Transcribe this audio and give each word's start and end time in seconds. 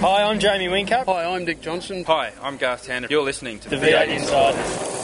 Hi, 0.00 0.22
I'm 0.22 0.38
Jamie 0.38 0.66
Whincup. 0.66 1.04
Hi, 1.04 1.26
I'm 1.26 1.44
Dick 1.44 1.60
Johnson. 1.60 2.04
Hi, 2.04 2.32
I'm 2.40 2.56
Garth 2.56 2.86
Tander. 2.86 3.10
You're 3.10 3.22
listening 3.22 3.58
to 3.58 3.68
The 3.68 3.76
V8 3.76 4.08
Insiders. 4.08 5.00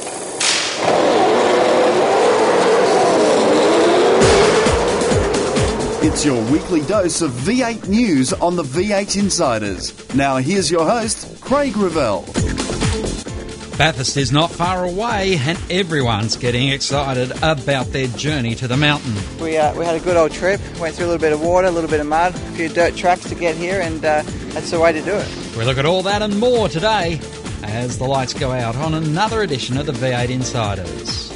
It's 6.02 6.24
your 6.24 6.42
weekly 6.50 6.80
dose 6.80 7.20
of 7.20 7.30
V8 7.32 7.88
news 7.88 8.32
on 8.32 8.56
the 8.56 8.62
V8 8.62 9.18
Insiders. 9.18 10.14
Now, 10.14 10.38
here's 10.38 10.70
your 10.70 10.88
host, 10.88 11.42
Craig 11.42 11.76
Revell. 11.76 12.24
Bathurst 13.78 14.16
is 14.16 14.32
not 14.32 14.50
far 14.50 14.86
away, 14.86 15.36
and 15.36 15.58
everyone's 15.70 16.34
getting 16.36 16.70
excited 16.70 17.30
about 17.42 17.84
their 17.88 18.06
journey 18.06 18.54
to 18.54 18.66
the 18.66 18.76
mountain. 18.76 19.14
We, 19.38 19.58
uh, 19.58 19.74
we 19.74 19.84
had 19.84 19.94
a 19.94 20.00
good 20.00 20.16
old 20.16 20.32
trip, 20.32 20.62
went 20.80 20.94
through 20.94 21.04
a 21.04 21.08
little 21.08 21.20
bit 21.20 21.34
of 21.34 21.42
water, 21.42 21.68
a 21.68 21.70
little 21.70 21.90
bit 21.90 22.00
of 22.00 22.06
mud, 22.06 22.34
a 22.34 22.38
few 22.52 22.70
dirt 22.70 22.96
tracks 22.96 23.28
to 23.28 23.34
get 23.34 23.54
here, 23.54 23.82
and 23.82 24.02
uh, 24.02 24.22
that's 24.54 24.70
the 24.70 24.80
way 24.80 24.92
to 24.92 25.02
do 25.02 25.12
it. 25.12 25.56
We 25.58 25.64
look 25.66 25.76
at 25.76 25.84
all 25.84 26.02
that 26.04 26.22
and 26.22 26.40
more 26.40 26.70
today 26.70 27.20
as 27.64 27.98
the 27.98 28.06
lights 28.06 28.32
go 28.32 28.50
out 28.50 28.76
on 28.76 28.94
another 28.94 29.42
edition 29.42 29.76
of 29.76 29.84
the 29.84 29.92
V8 29.92 30.30
Insiders. 30.30 31.30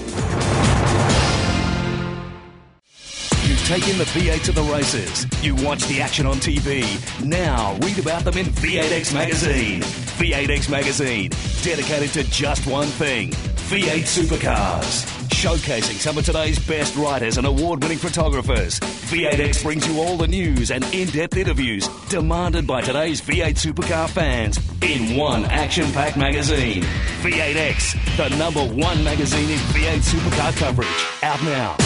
You've 3.47 3.67
taken 3.67 3.99
the 3.99 4.05
V8 4.05 4.45
to 4.45 4.53
the 4.53 4.63
races. 4.63 5.27
You 5.45 5.57
watch 5.57 5.85
the 5.89 6.01
action 6.01 6.25
on 6.25 6.37
TV. 6.37 6.85
Now 7.23 7.77
read 7.83 7.99
about 7.99 8.25
them 8.25 8.39
in 8.39 8.47
V8X 8.47 9.13
Magazine. 9.13 9.83
V8X 10.21 10.69
Magazine, 10.69 11.31
dedicated 11.63 12.11
to 12.11 12.31
just 12.31 12.67
one 12.67 12.89
thing 12.89 13.31
V8 13.31 14.03
supercars. 14.03 15.07
Showcasing 15.31 15.95
some 15.95 16.19
of 16.19 16.27
today's 16.27 16.59
best 16.59 16.95
writers 16.95 17.39
and 17.39 17.47
award 17.47 17.83
winning 17.83 17.97
photographers. 17.97 18.79
V8X 18.81 19.63
brings 19.63 19.89
you 19.89 19.99
all 19.99 20.19
the 20.19 20.29
news 20.29 20.73
and 20.73 20.85
in 20.93 21.09
depth 21.09 21.39
interviews 21.39 21.89
demanded 22.11 22.67
by 22.67 22.83
today's 22.83 23.23
V8 23.23 23.55
supercar 23.55 24.11
fans 24.11 24.61
in 24.83 25.17
one 25.17 25.47
action 25.47 25.91
packed 25.93 26.19
magazine. 26.19 26.83
V8X, 27.23 28.19
the 28.19 28.37
number 28.37 28.61
one 28.63 29.03
magazine 29.03 29.49
in 29.49 29.59
V8 29.73 30.03
supercar 30.03 30.55
coverage. 30.59 31.23
Out 31.23 31.43
now. 31.45 31.77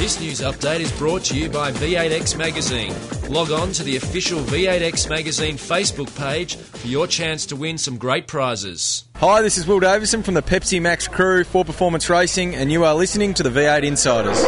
This 0.00 0.20
news 0.20 0.40
update 0.40 0.80
is 0.80 0.92
brought 0.92 1.24
to 1.24 1.36
you 1.36 1.50
by 1.50 1.72
V8X 1.72 2.38
Magazine. 2.38 2.94
Log 3.28 3.50
on 3.50 3.70
to 3.72 3.82
the 3.82 3.96
official 3.96 4.40
V8X 4.40 5.10
Magazine 5.10 5.56
Facebook 5.56 6.16
page 6.16 6.56
for 6.80 6.86
your 6.86 7.06
chance 7.06 7.44
to 7.46 7.56
win 7.56 7.76
some 7.76 7.98
great 7.98 8.26
prizes. 8.26 9.04
Hi, 9.16 9.42
this 9.42 9.58
is 9.58 9.66
Will 9.66 9.80
Davison 9.80 10.22
from 10.22 10.32
the 10.32 10.42
Pepsi 10.42 10.80
Max 10.80 11.06
crew 11.06 11.44
for 11.44 11.62
Performance 11.62 12.08
Racing, 12.08 12.54
and 12.54 12.72
you 12.72 12.84
are 12.84 12.94
listening 12.94 13.34
to 13.34 13.42
the 13.42 13.50
V8 13.50 13.84
Insiders. 13.84 14.42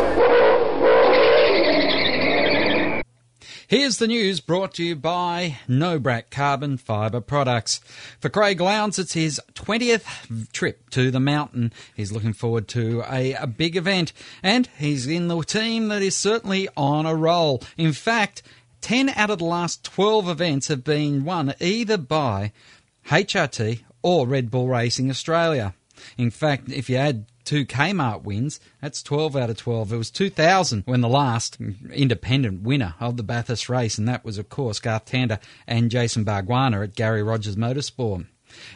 Here's 3.69 3.99
the 3.99 4.07
news 4.07 4.41
brought 4.41 4.75
to 4.75 4.85
you 4.85 4.97
by 4.97 5.59
Nobrac 5.69 6.25
Carbon 6.31 6.77
Fibre 6.77 7.23
Products. 7.23 7.81
For 8.21 8.29
Craig 8.29 8.61
Lowndes, 8.61 8.99
it's 8.99 9.15
his 9.15 9.41
20th 9.55 10.53
trip 10.53 10.91
to 10.91 11.11
the 11.11 11.21
mountain. 11.21 11.73
He's 11.95 12.13
looking 12.13 12.35
forward 12.35 12.69
to 12.69 13.03
a, 13.11 13.33
a 13.35 13.47
big 13.47 13.77
event, 13.77 14.13
and 14.43 14.69
he's 14.79 15.07
in 15.07 15.29
the 15.29 15.41
team 15.43 15.89
that 15.89 16.03
is 16.03 16.17
certainly 16.17 16.69
on 16.77 17.07
a 17.07 17.15
roll. 17.15 17.63
In 17.79 17.93
fact, 17.93 18.43
10 18.83 19.11
out 19.11 19.31
of 19.31 19.39
the 19.39 19.45
last 19.45 19.85
12 19.85 20.29
events 20.29 20.69
have 20.69 20.85
been 20.85 21.25
won 21.25 21.55
either 21.61 21.97
by 21.97 22.53
HRT 23.07 23.81
or 24.03 24.27
Red 24.27 24.51
Bull 24.51 24.69
Racing 24.69 25.09
Australia. 25.09 25.75
In 26.19 26.31
fact, 26.31 26.69
if 26.69 26.91
you 26.91 26.97
add 26.97 27.27
two 27.45 27.65
Kmart 27.65 28.25
wins, 28.25 28.61
that's 28.81 29.03
12 29.03 29.37
out 29.37 29.51
of 29.51 29.57
12. 29.57 29.93
It 29.93 29.97
was 29.97 30.11
2000 30.11 30.83
when 30.85 31.01
the 31.01 31.09
last 31.09 31.59
independent 31.93 32.63
winner 32.63 32.95
of 32.99 33.17
the 33.17 33.23
Bathurst 33.23 33.69
race, 33.69 33.99
and 33.99 34.09
that 34.09 34.25
was, 34.25 34.37
of 34.37 34.49
course, 34.49 34.81
Garth 34.81 35.07
Tander 35.07 35.39
and 35.67 35.91
Jason 35.91 36.25
Bargwanna 36.25 36.83
at 36.83 36.97
Garry 36.97 37.23
Rogers 37.23 37.57
Motorsport. 37.57 38.27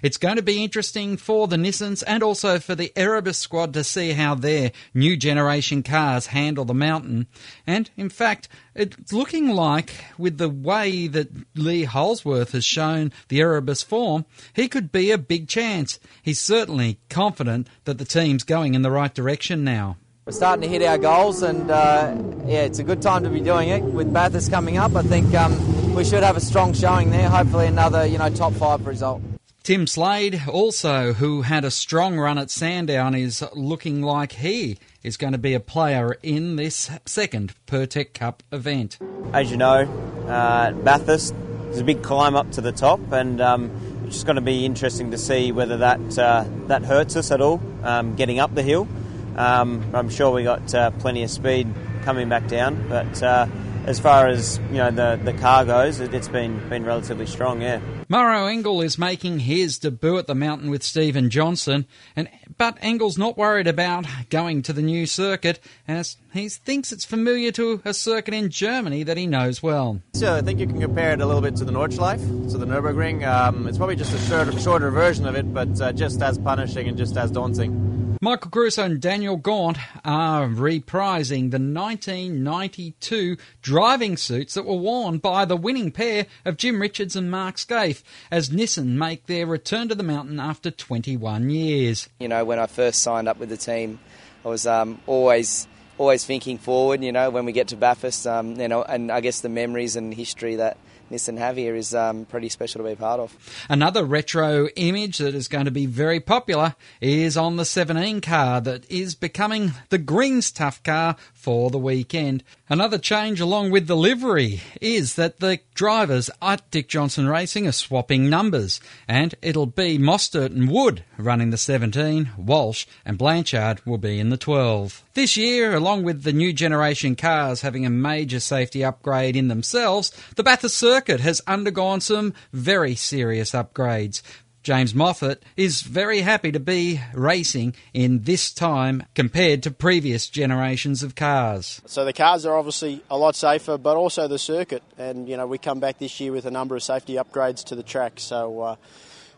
It's 0.03 0.17
going 0.17 0.37
to 0.37 0.43
be 0.43 0.63
interesting 0.63 1.17
for 1.17 1.49
the 1.49 1.57
Nissans 1.57 2.03
and 2.07 2.23
also 2.23 2.59
for 2.59 2.75
the 2.75 2.93
Erebus 2.97 3.39
squad 3.39 3.75
to 3.75 3.85
see 3.85 4.13
how 4.13 4.35
their 4.35 4.73
new 4.95 5.17
generation 5.17 5.83
cars 5.83 6.27
handle 6.27 6.64
the 6.64 6.75
mountain. 6.75 7.27
And 7.67 7.91
in 7.97 8.09
fact, 8.09 8.48
it's 8.75 9.13
looking 9.13 9.48
like 9.48 9.92
with 10.19 10.39
the 10.39 10.48
way 10.48 11.07
that 11.09 11.29
Lee 11.55 11.85
Holdsworth 11.85 12.53
has 12.53 12.65
shown 12.65 13.13
the 13.29 13.41
Erebus 13.41 13.83
form, 13.83 14.27
he 14.55 14.69
could 14.69 14.92
be 14.92 15.11
a 15.11 15.19
big 15.19 15.48
chance. 15.48 15.98
He's 16.23 16.41
certainly 16.41 16.98
confident 17.09 17.69
that 17.85 17.98
the 17.98 18.05
team's 18.05 18.45
going 18.45 18.75
in 18.75 18.83
the 18.83 18.91
right 18.91 19.15
direction 19.15 19.65
now. 19.65 19.97
We're 20.27 20.33
starting 20.33 20.63
to 20.63 20.69
hit 20.69 20.83
our 20.83 20.98
goals, 20.98 21.42
and 21.42 21.70
uh, 21.70 22.13
yeah, 22.47 22.63
it's 22.63 22.81
a 22.81 22.83
good 22.83 23.01
time 23.01 23.23
to 23.23 23.31
be 23.31 23.39
doing 23.39 23.69
it. 23.69 23.81
With 23.81 24.13
Bathurst 24.13 24.51
coming 24.51 24.77
up, 24.77 24.97
I 24.97 25.03
think 25.03 25.33
um, 25.36 25.95
we 25.95 26.03
should 26.05 26.25
have 26.25 26.36
a 26.36 26.41
strong 26.41 26.73
showing 26.73 27.11
there. 27.11 27.29
Hopefully, 27.29 27.69
another 27.69 28.05
you 28.05 28.19
know 28.19 28.29
top 28.31 28.53
five 28.55 28.85
result. 28.89 29.23
Tim 29.67 29.89
Slade, 29.89 30.43
also, 30.47 31.13
who 31.13 31.43
had 31.43 31.65
a 31.65 31.73
strong 31.73 32.21
run 32.21 32.39
at 32.39 32.51
Sandown, 32.51 33.17
is 33.17 33.43
looking 33.53 34.01
like 34.01 34.31
he 34.31 34.79
is 35.03 35.17
going 35.17 35.33
to 35.33 35.41
be 35.41 35.55
a 35.55 35.59
player 35.59 36.17
in 36.23 36.55
this 36.55 36.89
second 37.05 37.53
Pirtek 37.67 38.15
Cup 38.15 38.45
event. 38.53 38.97
As 39.33 39.51
you 39.51 39.57
know, 39.57 39.83
uh, 40.29 40.71
Bathurst 40.71 41.35
is 41.73 41.81
a 41.81 41.83
big 41.83 42.05
climb 42.05 42.37
up 42.37 42.53
to 42.53 42.61
the 42.61 42.71
top, 42.71 43.01
and 43.11 43.41
um, 43.41 43.73
it's 44.05 44.15
just 44.15 44.27
going 44.27 44.37
to 44.37 44.41
be 44.41 44.65
interesting 44.65 45.11
to 45.11 45.19
see 45.19 45.51
whether 45.51 45.79
that 45.79 46.17
uh, 46.17 46.45
that 46.69 46.85
hurts 46.85 47.17
us 47.17 47.33
at 47.33 47.41
all 47.41 47.61
um, 47.83 48.15
getting 48.15 48.39
up 48.39 48.55
the 48.55 48.63
hill. 48.63 48.87
Um, 49.35 49.85
I'm 49.93 50.11
sure 50.11 50.31
we 50.31 50.45
got 50.45 50.73
uh, 50.77 50.93
plenty 50.93 51.25
of 51.25 51.31
speed 51.31 51.67
coming 52.05 52.29
back 52.29 52.47
down, 52.47 52.89
but 52.89 53.21
uh, 53.21 53.48
as 53.86 54.01
far 54.01 54.27
as 54.27 54.58
you 54.70 54.79
know 54.79 54.91
the 54.91 55.19
the 55.23 55.33
car 55.33 55.64
goes, 55.64 56.01
it, 56.01 56.13
has 56.13 56.29
been 56.29 56.69
been 56.69 56.85
relatively 56.85 57.27
strong. 57.27 57.63
Yeah. 57.63 57.80
Maro 58.08 58.47
Engel 58.47 58.83
is 58.83 58.98
making 58.98 59.41
his 59.41 59.79
debut 59.79 60.19
at 60.19 60.27
the 60.27 60.35
mountain 60.35 60.70
with 60.70 60.83
Steven 60.83 61.30
Johnson, 61.30 61.86
and 62.14 62.29
but 62.58 62.77
Engel's 62.83 63.17
not 63.17 63.39
worried 63.39 63.67
about 63.67 64.07
going 64.29 64.63
to 64.63 64.73
the 64.73 64.83
new 64.83 65.07
circuit, 65.07 65.61
as 65.86 66.17
he 66.33 66.48
thinks 66.48 66.92
it's 66.92 67.05
familiar 67.05 67.52
to 67.52 67.80
a 67.85 67.95
circuit 67.95 68.35
in 68.35 68.51
Germany 68.51 69.05
that 69.05 69.17
he 69.17 69.27
knows 69.27 69.63
well. 69.63 70.01
So 70.14 70.35
I 70.35 70.42
think 70.42 70.58
you 70.61 70.67
can 70.67 70.80
compare 70.80 71.13
it 71.13 71.20
a 71.20 71.27
little 71.27 71.42
bit 71.42 71.57
to 71.57 71.64
the 71.64 71.73
Nordschleife, 71.73 72.51
to 72.51 72.58
the 72.58 72.67
Nürburgring. 72.67 73.27
Um, 73.27 73.67
it's 73.67 73.79
probably 73.79 73.97
just 73.97 74.13
a 74.13 74.18
shorter, 74.29 74.58
shorter 74.58 74.91
version 74.91 75.27
of 75.27 75.36
it, 75.36 75.53
but 75.55 75.80
uh, 75.80 75.92
just 75.92 76.20
as 76.23 76.39
punishing 76.39 76.89
and 76.89 76.98
just 76.98 77.17
as 77.17 77.30
daunting. 77.30 77.95
Michael 78.23 78.51
Caruso 78.51 78.83
and 78.83 79.01
Daniel 79.01 79.37
Gaunt 79.37 79.77
are 80.03 80.47
reprising 80.49 81.51
the 81.51 81.59
1992 81.59 83.37
driving 83.61 84.17
suits 84.17 84.55
that 84.55 84.65
were 84.65 84.77
worn 84.77 85.19
by 85.19 85.45
the 85.45 85.57
winning 85.57 85.91
pair 85.91 86.27
of 86.45 86.57
Jim 86.57 86.81
Richards 86.81 87.15
and 87.15 87.31
Mark 87.31 87.57
Skaife 87.57 88.03
as 88.31 88.49
Nissan 88.49 88.95
make 88.97 89.27
their 89.27 89.47
return 89.47 89.89
to 89.89 89.95
the 89.95 90.03
mountain 90.03 90.41
after 90.41 90.71
21 90.71 91.51
years. 91.51 92.09
You 92.19 92.29
know, 92.29 92.45
when 92.45 92.59
I 92.59 92.67
first 92.67 93.03
signed 93.03 93.29
up 93.29 93.39
with 93.39 93.51
the 93.51 93.59
team, 93.59 93.99
I 94.45 94.48
was 94.48 94.67
um, 94.67 94.98
always 95.07 95.69
always 95.98 96.25
thinking 96.25 96.57
forward. 96.57 97.03
You 97.03 97.13
know, 97.13 97.29
when 97.29 97.45
we 97.45 97.53
get 97.53 97.69
to 97.69 97.77
Bathurst, 97.77 98.27
um, 98.27 98.59
you 98.59 98.69
know, 98.69 98.83
and 98.83 99.13
I 99.13 99.21
guess 99.21 99.41
the 99.43 99.51
memories 99.51 99.95
and 99.95 100.15
history 100.15 100.57
that 100.57 100.79
Nissan 101.11 101.39
have 101.39 101.56
here 101.56 101.77
is 101.77 101.94
um, 101.94 102.24
pretty 102.24 102.48
special 102.48 102.83
to 102.83 102.89
be 102.89 102.96
part 102.96 103.20
of. 103.20 103.36
Another 103.68 104.05
retro 104.05 104.68
image 104.77 105.18
that 105.18 105.34
is 105.34 105.48
going 105.48 105.67
to 105.67 105.70
be 105.70 105.86
very 105.86 106.20
popular 106.20 106.74
is 107.00 107.36
on 107.36 107.56
the 107.56 107.64
17 107.64 108.20
car 108.20 108.61
that 108.61 108.90
is 108.90 109.14
becoming 109.14 109.72
the 109.90 109.98
Greens 109.98 110.50
Tuf 110.52 110.83
car 110.83 111.17
for 111.46 111.70
the 111.70 111.79
weekend. 111.79 112.42
Another 112.68 112.98
change 112.98 113.40
along 113.40 113.70
with 113.70 113.86
the 113.86 113.96
livery 113.96 114.62
is 114.80 115.14
that 115.14 115.39
the 115.39 115.61
drivers 115.77 116.29
at 116.42 116.68
Dick 116.73 116.89
Johnson 116.89 117.29
Racing 117.29 117.68
are 117.68 117.73
swapping 117.73 118.29
numbers, 118.29 118.80
and 119.07 119.33
it'll 119.42 119.67
be 119.67 119.96
Mostert 119.96 120.46
and 120.46 120.68
Wood 120.68 121.05
running 121.17 121.51
the 121.51 121.56
17, 121.56 122.30
Walsh 122.36 122.86
and 123.05 123.17
Blanchard 123.17 123.80
will 123.86 123.96
be 123.96 124.18
in 124.18 124.30
the 124.30 124.36
12. 124.36 125.05
This 125.14 125.36
year, 125.36 125.73
along 125.73 126.02
with 126.02 126.24
the 126.24 126.33
new 126.33 126.52
generation 126.52 127.14
cars 127.14 127.61
having 127.61 127.86
a 127.86 127.90
major 127.90 128.40
safety 128.40 128.85
upgrade 128.85 129.37
in 129.37 129.46
themselves, 129.46 130.11
the 130.35 130.43
Bathurst 130.43 130.76
circuit 130.76 131.20
has 131.20 131.40
undergone 131.46 132.00
some 132.00 132.35
very 132.52 132.97
serious 132.97 133.53
upgrades. 133.53 134.21
James 134.67 134.97
Moffat 134.97 135.45
is 135.57 135.83
very 135.83 136.23
happy 136.23 136.51
to 136.51 136.59
be 136.59 137.01
racing 137.15 137.73
in 137.95 138.25
this 138.25 138.53
time 138.53 139.05
compared 139.15 139.63
to 139.63 139.71
previous 139.71 140.29
generations 140.29 141.05
of 141.05 141.15
cars. 141.15 141.81
So 141.87 142.05
the 142.05 142.13
cars 142.13 142.45
are 142.45 142.59
obviously 142.59 143.01
a 143.09 143.17
lot 143.17 143.37
safer, 143.37 143.79
but 143.79 143.97
also 143.97 144.27
the 144.27 144.41
circuit. 144.41 144.83
And 144.99 145.29
you 145.29 145.37
know, 145.37 145.47
we 145.47 145.59
come 145.59 145.79
back 145.79 146.01
this 146.01 146.19
year 146.19 146.33
with 146.33 146.47
a 146.47 146.51
number 146.51 146.75
of 146.75 146.83
safety 146.83 147.15
upgrades 147.15 147.63
to 147.67 147.77
the 147.77 147.85
track. 147.85 148.15
So 148.17 148.61
uh, 148.61 148.77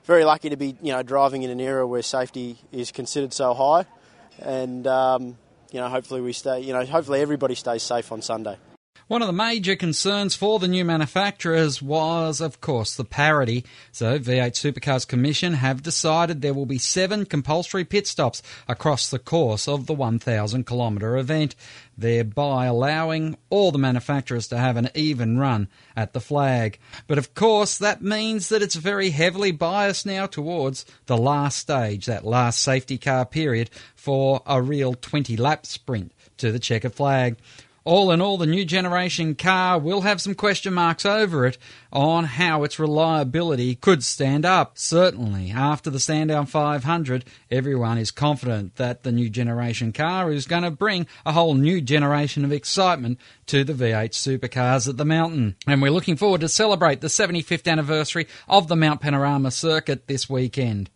very 0.04 0.24
lucky 0.24 0.48
to 0.48 0.56
be 0.56 0.78
you 0.80 0.94
know 0.94 1.02
driving 1.02 1.42
in 1.42 1.50
an 1.50 1.60
era 1.60 1.86
where 1.86 2.00
safety 2.00 2.56
is 2.72 2.90
considered 2.90 3.34
so 3.34 3.52
high, 3.52 3.84
and 4.38 4.86
um, 4.86 5.36
you 5.70 5.78
know 5.78 5.90
hopefully 5.90 6.22
we 6.22 6.32
stay. 6.32 6.60
You 6.60 6.72
know 6.72 6.86
hopefully 6.86 7.20
everybody 7.20 7.54
stays 7.54 7.82
safe 7.82 8.10
on 8.12 8.22
Sunday. 8.22 8.56
One 9.08 9.22
of 9.22 9.26
the 9.26 9.32
major 9.32 9.74
concerns 9.74 10.34
for 10.34 10.58
the 10.58 10.68
new 10.68 10.84
manufacturers 10.84 11.80
was, 11.80 12.42
of 12.42 12.60
course, 12.60 12.94
the 12.94 13.06
parity. 13.06 13.64
So, 13.90 14.18
V8 14.18 14.52
Supercars 14.52 15.08
Commission 15.08 15.54
have 15.54 15.82
decided 15.82 16.42
there 16.42 16.52
will 16.52 16.66
be 16.66 16.76
seven 16.76 17.24
compulsory 17.24 17.86
pit 17.86 18.06
stops 18.06 18.42
across 18.68 19.08
the 19.08 19.18
course 19.18 19.66
of 19.66 19.86
the 19.86 19.94
1,000 19.94 20.66
kilometre 20.66 21.16
event, 21.16 21.54
thereby 21.96 22.66
allowing 22.66 23.38
all 23.48 23.72
the 23.72 23.78
manufacturers 23.78 24.46
to 24.48 24.58
have 24.58 24.76
an 24.76 24.90
even 24.94 25.38
run 25.38 25.68
at 25.96 26.12
the 26.12 26.20
flag. 26.20 26.78
But 27.06 27.16
of 27.16 27.32
course, 27.32 27.78
that 27.78 28.02
means 28.02 28.50
that 28.50 28.60
it's 28.60 28.74
very 28.74 29.08
heavily 29.08 29.52
biased 29.52 30.04
now 30.04 30.26
towards 30.26 30.84
the 31.06 31.16
last 31.16 31.56
stage, 31.56 32.04
that 32.04 32.26
last 32.26 32.60
safety 32.60 32.98
car 32.98 33.24
period 33.24 33.70
for 33.94 34.42
a 34.44 34.60
real 34.60 34.92
20 34.92 35.34
lap 35.38 35.64
sprint 35.64 36.12
to 36.36 36.52
the 36.52 36.58
checkered 36.58 36.92
flag. 36.92 37.38
All 37.88 38.10
in 38.10 38.20
all, 38.20 38.36
the 38.36 38.44
new 38.44 38.66
generation 38.66 39.34
car 39.34 39.78
will 39.78 40.02
have 40.02 40.20
some 40.20 40.34
question 40.34 40.74
marks 40.74 41.06
over 41.06 41.46
it 41.46 41.56
on 41.90 42.24
how 42.24 42.62
its 42.62 42.78
reliability 42.78 43.76
could 43.76 44.04
stand 44.04 44.44
up. 44.44 44.76
Certainly, 44.76 45.52
after 45.52 45.88
the 45.88 45.98
Sandown 45.98 46.44
500, 46.44 47.24
everyone 47.50 47.96
is 47.96 48.10
confident 48.10 48.76
that 48.76 49.04
the 49.04 49.10
new 49.10 49.30
generation 49.30 49.94
car 49.94 50.30
is 50.30 50.46
going 50.46 50.64
to 50.64 50.70
bring 50.70 51.06
a 51.24 51.32
whole 51.32 51.54
new 51.54 51.80
generation 51.80 52.44
of 52.44 52.52
excitement 52.52 53.18
to 53.46 53.64
the 53.64 53.72
V8 53.72 54.10
supercars 54.10 54.86
at 54.86 54.98
the 54.98 55.06
mountain. 55.06 55.56
And 55.66 55.80
we're 55.80 55.90
looking 55.90 56.18
forward 56.18 56.42
to 56.42 56.48
celebrate 56.50 57.00
the 57.00 57.06
75th 57.06 57.66
anniversary 57.66 58.26
of 58.50 58.68
the 58.68 58.76
Mount 58.76 59.00
Panorama 59.00 59.50
circuit 59.50 60.08
this 60.08 60.28
weekend. 60.28 60.90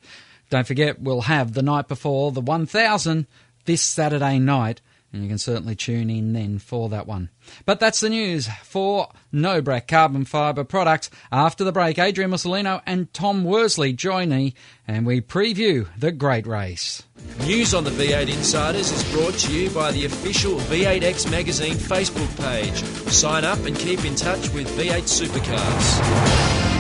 Don't 0.51 0.67
forget, 0.67 1.01
we'll 1.01 1.23
have 1.23 1.55
the 1.55 1.63
night 1.63 1.89
before 1.89 2.33
the 2.33 2.43
1000 2.43 3.27
this 3.65 3.81
Saturday 3.81 4.39
night 4.39 4.83
and 5.13 5.23
you 5.23 5.29
can 5.29 5.39
certainly 5.39 5.75
tune 5.75 6.09
in 6.09 6.33
then 6.33 6.59
for 6.59 6.89
that 6.89 7.07
one. 7.07 7.29
But 7.67 7.81
that's 7.81 8.01
the 8.01 8.09
news 8.09 8.49
for 8.63 9.09
Nobrac 9.33 9.87
Carbon 9.87 10.25
Fibre 10.25 10.65
products. 10.65 11.11
After 11.31 11.65
the 11.65 11.73
break, 11.73 11.99
Adrian 11.99 12.31
Mussolino 12.31 12.81
and 12.87 13.13
Tom 13.13 13.45
Worsley 13.45 13.93
join 13.93 14.31
me 14.31 14.55
and 14.89 15.05
we 15.07 15.21
preview 15.21 15.87
the 15.99 16.13
great 16.13 16.47
race. 16.47 17.03
News 17.47 17.75
on 17.75 17.85
the 17.85 17.91
V8 17.91 18.33
Insiders 18.33 18.91
is 18.91 19.13
brought 19.13 19.35
to 19.35 19.53
you 19.53 19.71
by 19.71 19.93
the 19.93 20.05
official 20.05 20.55
V8X 20.55 21.31
Magazine 21.31 21.75
Facebook 21.75 22.37
page. 22.41 22.83
Sign 23.13 23.45
up 23.45 23.65
and 23.67 23.77
keep 23.77 24.05
in 24.05 24.15
touch 24.15 24.53
with 24.53 24.67
V8 24.79 25.03
Supercars. 25.03 26.72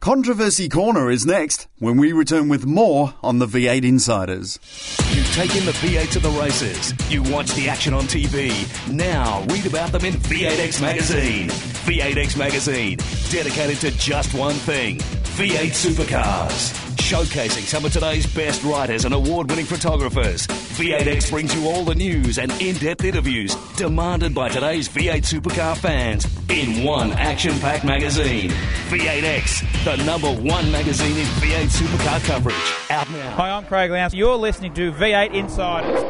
Controversy 0.00 0.68
Corner 0.68 1.10
is 1.10 1.26
next 1.26 1.66
when 1.80 1.96
we 1.96 2.12
return 2.12 2.48
with 2.48 2.64
more 2.64 3.14
on 3.20 3.40
the 3.40 3.46
V8 3.46 3.84
Insiders. 3.84 4.60
You've 5.10 5.32
taken 5.34 5.64
the 5.64 5.72
V8 5.72 6.12
to 6.12 6.20
the 6.20 6.30
races. 6.30 6.94
You 7.10 7.22
watch 7.24 7.52
the 7.54 7.68
action 7.68 7.92
on 7.92 8.04
TV. 8.04 8.52
Now 8.92 9.42
read 9.48 9.66
about 9.66 9.90
them 9.90 10.04
in 10.04 10.14
V8X 10.14 10.80
Magazine. 10.80 11.48
V8X 11.48 12.38
Magazine, 12.38 12.98
dedicated 13.30 13.78
to 13.78 13.90
just 13.98 14.34
one 14.34 14.54
thing 14.54 15.00
V8 15.38 15.70
supercars. 15.70 16.74
Showcasing 16.96 17.62
some 17.62 17.84
of 17.84 17.92
today's 17.92 18.26
best 18.26 18.64
writers 18.64 19.04
and 19.04 19.14
award 19.14 19.48
winning 19.48 19.66
photographers. 19.66 20.48
V8X 20.48 21.30
brings 21.30 21.54
you 21.54 21.68
all 21.68 21.84
the 21.84 21.94
news 21.94 22.38
and 22.38 22.50
in 22.60 22.74
depth 22.74 23.04
interviews 23.04 23.54
demanded 23.76 24.34
by 24.34 24.48
today's 24.48 24.88
V8 24.88 25.22
supercar 25.22 25.76
fans 25.76 26.26
in 26.48 26.82
one 26.82 27.12
action 27.12 27.56
packed 27.60 27.84
magazine. 27.84 28.50
V8X, 28.88 29.84
the 29.84 30.04
number 30.04 30.26
one 30.26 30.72
magazine 30.72 31.16
in 31.16 31.26
V8 31.26 31.68
supercar 31.68 32.24
coverage. 32.24 32.90
Out 32.90 33.08
now. 33.12 33.30
Hi, 33.36 33.50
I'm 33.50 33.64
Craig 33.64 33.92
Lowndes. 33.92 34.14
You're 34.14 34.34
listening 34.34 34.74
to 34.74 34.90
V8 34.90 35.34
Insiders. 35.34 36.02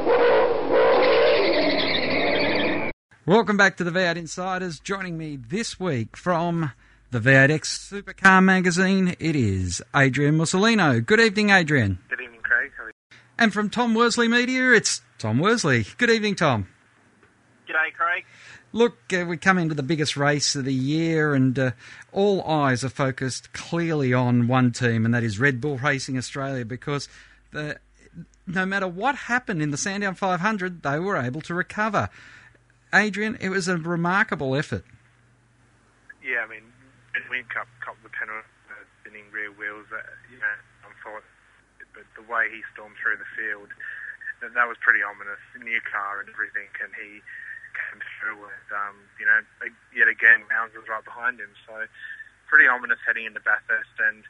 Welcome 3.26 3.58
back 3.58 3.76
to 3.76 3.84
the 3.84 3.90
V8 3.90 4.16
Insiders. 4.16 4.80
Joining 4.80 5.18
me 5.18 5.36
this 5.36 5.78
week 5.78 6.16
from 6.16 6.72
the 7.10 7.20
V8X 7.20 8.02
Supercar 8.04 8.44
Magazine, 8.44 9.16
it 9.18 9.34
is 9.34 9.80
Adrian 9.96 10.36
Mussolino. 10.36 11.04
Good 11.04 11.20
evening, 11.20 11.48
Adrian. 11.48 11.98
Good 12.10 12.20
evening, 12.20 12.40
Craig. 12.42 12.70
How 12.76 12.84
are 12.84 12.88
you? 12.88 12.92
And 13.38 13.52
from 13.52 13.70
Tom 13.70 13.94
Worsley 13.94 14.28
Media, 14.28 14.72
it's 14.72 15.00
Tom 15.16 15.38
Worsley. 15.38 15.86
Good 15.96 16.10
evening, 16.10 16.34
Tom. 16.34 16.68
G'day, 17.66 17.94
Craig. 17.94 18.24
Look, 18.72 18.98
uh, 19.14 19.24
we 19.24 19.38
come 19.38 19.56
into 19.56 19.74
the 19.74 19.82
biggest 19.82 20.18
race 20.18 20.54
of 20.54 20.66
the 20.66 20.74
year, 20.74 21.32
and 21.32 21.58
uh, 21.58 21.70
all 22.12 22.46
eyes 22.46 22.84
are 22.84 22.90
focused 22.90 23.54
clearly 23.54 24.12
on 24.12 24.46
one 24.46 24.70
team, 24.70 25.06
and 25.06 25.14
that 25.14 25.24
is 25.24 25.38
Red 25.38 25.62
Bull 25.62 25.78
Racing 25.78 26.18
Australia, 26.18 26.66
because 26.66 27.08
the, 27.52 27.78
no 28.46 28.66
matter 28.66 28.86
what 28.86 29.14
happened 29.14 29.62
in 29.62 29.70
the 29.70 29.78
Sandown 29.78 30.14
500, 30.14 30.82
they 30.82 30.98
were 30.98 31.16
able 31.16 31.40
to 31.40 31.54
recover. 31.54 32.10
Adrian, 32.92 33.38
it 33.40 33.48
was 33.48 33.66
a 33.66 33.78
remarkable 33.78 34.54
effort. 34.54 34.84
Yeah, 36.22 36.44
I 36.44 36.48
mean, 36.48 36.64
Whincup 37.26 37.66
cop 37.82 37.98
the 38.06 38.12
penalty, 38.14 38.46
uh, 38.70 38.84
spinning 39.00 39.26
rear 39.34 39.50
wheels. 39.50 39.90
Uh, 39.90 39.98
you 40.30 40.38
know, 40.38 40.56
unfortunate, 40.86 41.26
but 41.90 42.06
the 42.14 42.22
way 42.30 42.46
he 42.52 42.62
stormed 42.70 42.94
through 43.02 43.18
the 43.18 43.30
field, 43.34 43.74
that, 44.40 44.54
that 44.54 44.70
was 44.70 44.78
pretty 44.78 45.02
ominous. 45.02 45.42
New 45.58 45.82
car 45.82 46.22
and 46.22 46.30
everything, 46.30 46.70
and 46.78 46.94
he 46.94 47.18
came 47.74 47.98
through 48.18 48.38
with, 48.38 48.66
um, 48.70 48.96
you 49.18 49.26
know, 49.26 49.42
yet 49.94 50.06
again, 50.06 50.46
Lowndes 50.50 50.74
was 50.78 50.86
right 50.86 51.04
behind 51.04 51.40
him. 51.42 51.50
So 51.66 51.86
pretty 52.46 52.66
ominous 52.66 52.98
heading 53.04 53.26
into 53.26 53.40
Bathurst, 53.40 53.96
and 53.98 54.24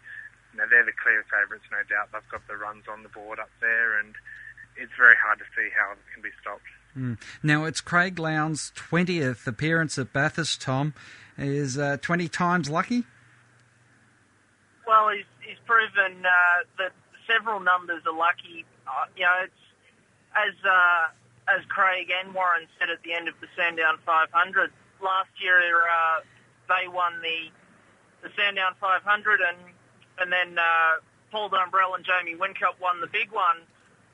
you 0.52 0.58
know, 0.58 0.67
they're 0.67 0.85
the 0.85 0.96
clear 0.96 1.25
favourites, 1.29 1.69
no 1.70 1.85
doubt. 1.87 2.11
They've 2.12 2.32
got 2.32 2.46
the 2.49 2.56
runs 2.56 2.88
on 2.88 3.05
the 3.05 3.12
board 3.12 3.38
up 3.38 3.52
there, 3.61 3.99
and 3.99 4.17
it's 4.76 4.94
very 4.96 5.17
hard 5.19 5.38
to 5.38 5.49
see 5.55 5.70
how 5.75 5.93
it 5.93 6.02
can 6.12 6.23
be 6.23 6.35
stopped. 6.40 6.67
Mm. 6.99 7.19
Now, 7.43 7.65
it's 7.65 7.81
Craig 7.81 8.19
Lowndes' 8.19 8.73
20th 8.75 9.47
appearance 9.47 9.99
at 9.99 10.12
Bathurst, 10.12 10.61
Tom 10.61 10.95
is 11.39 11.79
uh, 11.79 11.97
20 12.03 12.29
times 12.29 12.69
lucky? 12.69 13.05
Well, 14.87 15.11
he's, 15.11 15.25
he's 15.41 15.59
proven 15.65 16.25
uh, 16.25 16.65
that 16.79 16.93
several 17.31 17.61
numbers 17.61 18.03
are 18.06 18.17
lucky. 18.17 18.65
Uh, 18.87 19.06
you 19.17 19.23
know, 19.23 19.45
it's 19.45 19.62
as 20.35 20.55
uh, 20.65 21.09
as 21.49 21.65
Craig 21.69 22.11
and 22.11 22.35
Warren 22.35 22.67
said 22.79 22.91
at 22.91 23.03
the 23.05 23.12
end 23.12 23.29
of 23.29 23.35
the 23.41 23.47
Sandown 23.56 23.99
500 24.05 24.73
last 25.00 25.31
year. 25.41 25.61
Uh, 25.61 26.21
they 26.69 26.89
won 26.89 27.21
the 27.23 27.53
the 28.27 28.33
Sandown 28.37 28.73
500, 28.81 29.41
and 29.41 29.59
and 30.19 30.33
then 30.33 30.59
uh, 30.59 31.00
Paul 31.31 31.50
Dumbrell 31.50 31.95
and 31.95 32.05
Jamie 32.05 32.37
Whincup 32.37 32.81
won 32.81 33.00
the 33.00 33.06
big 33.06 33.31
one. 33.31 33.62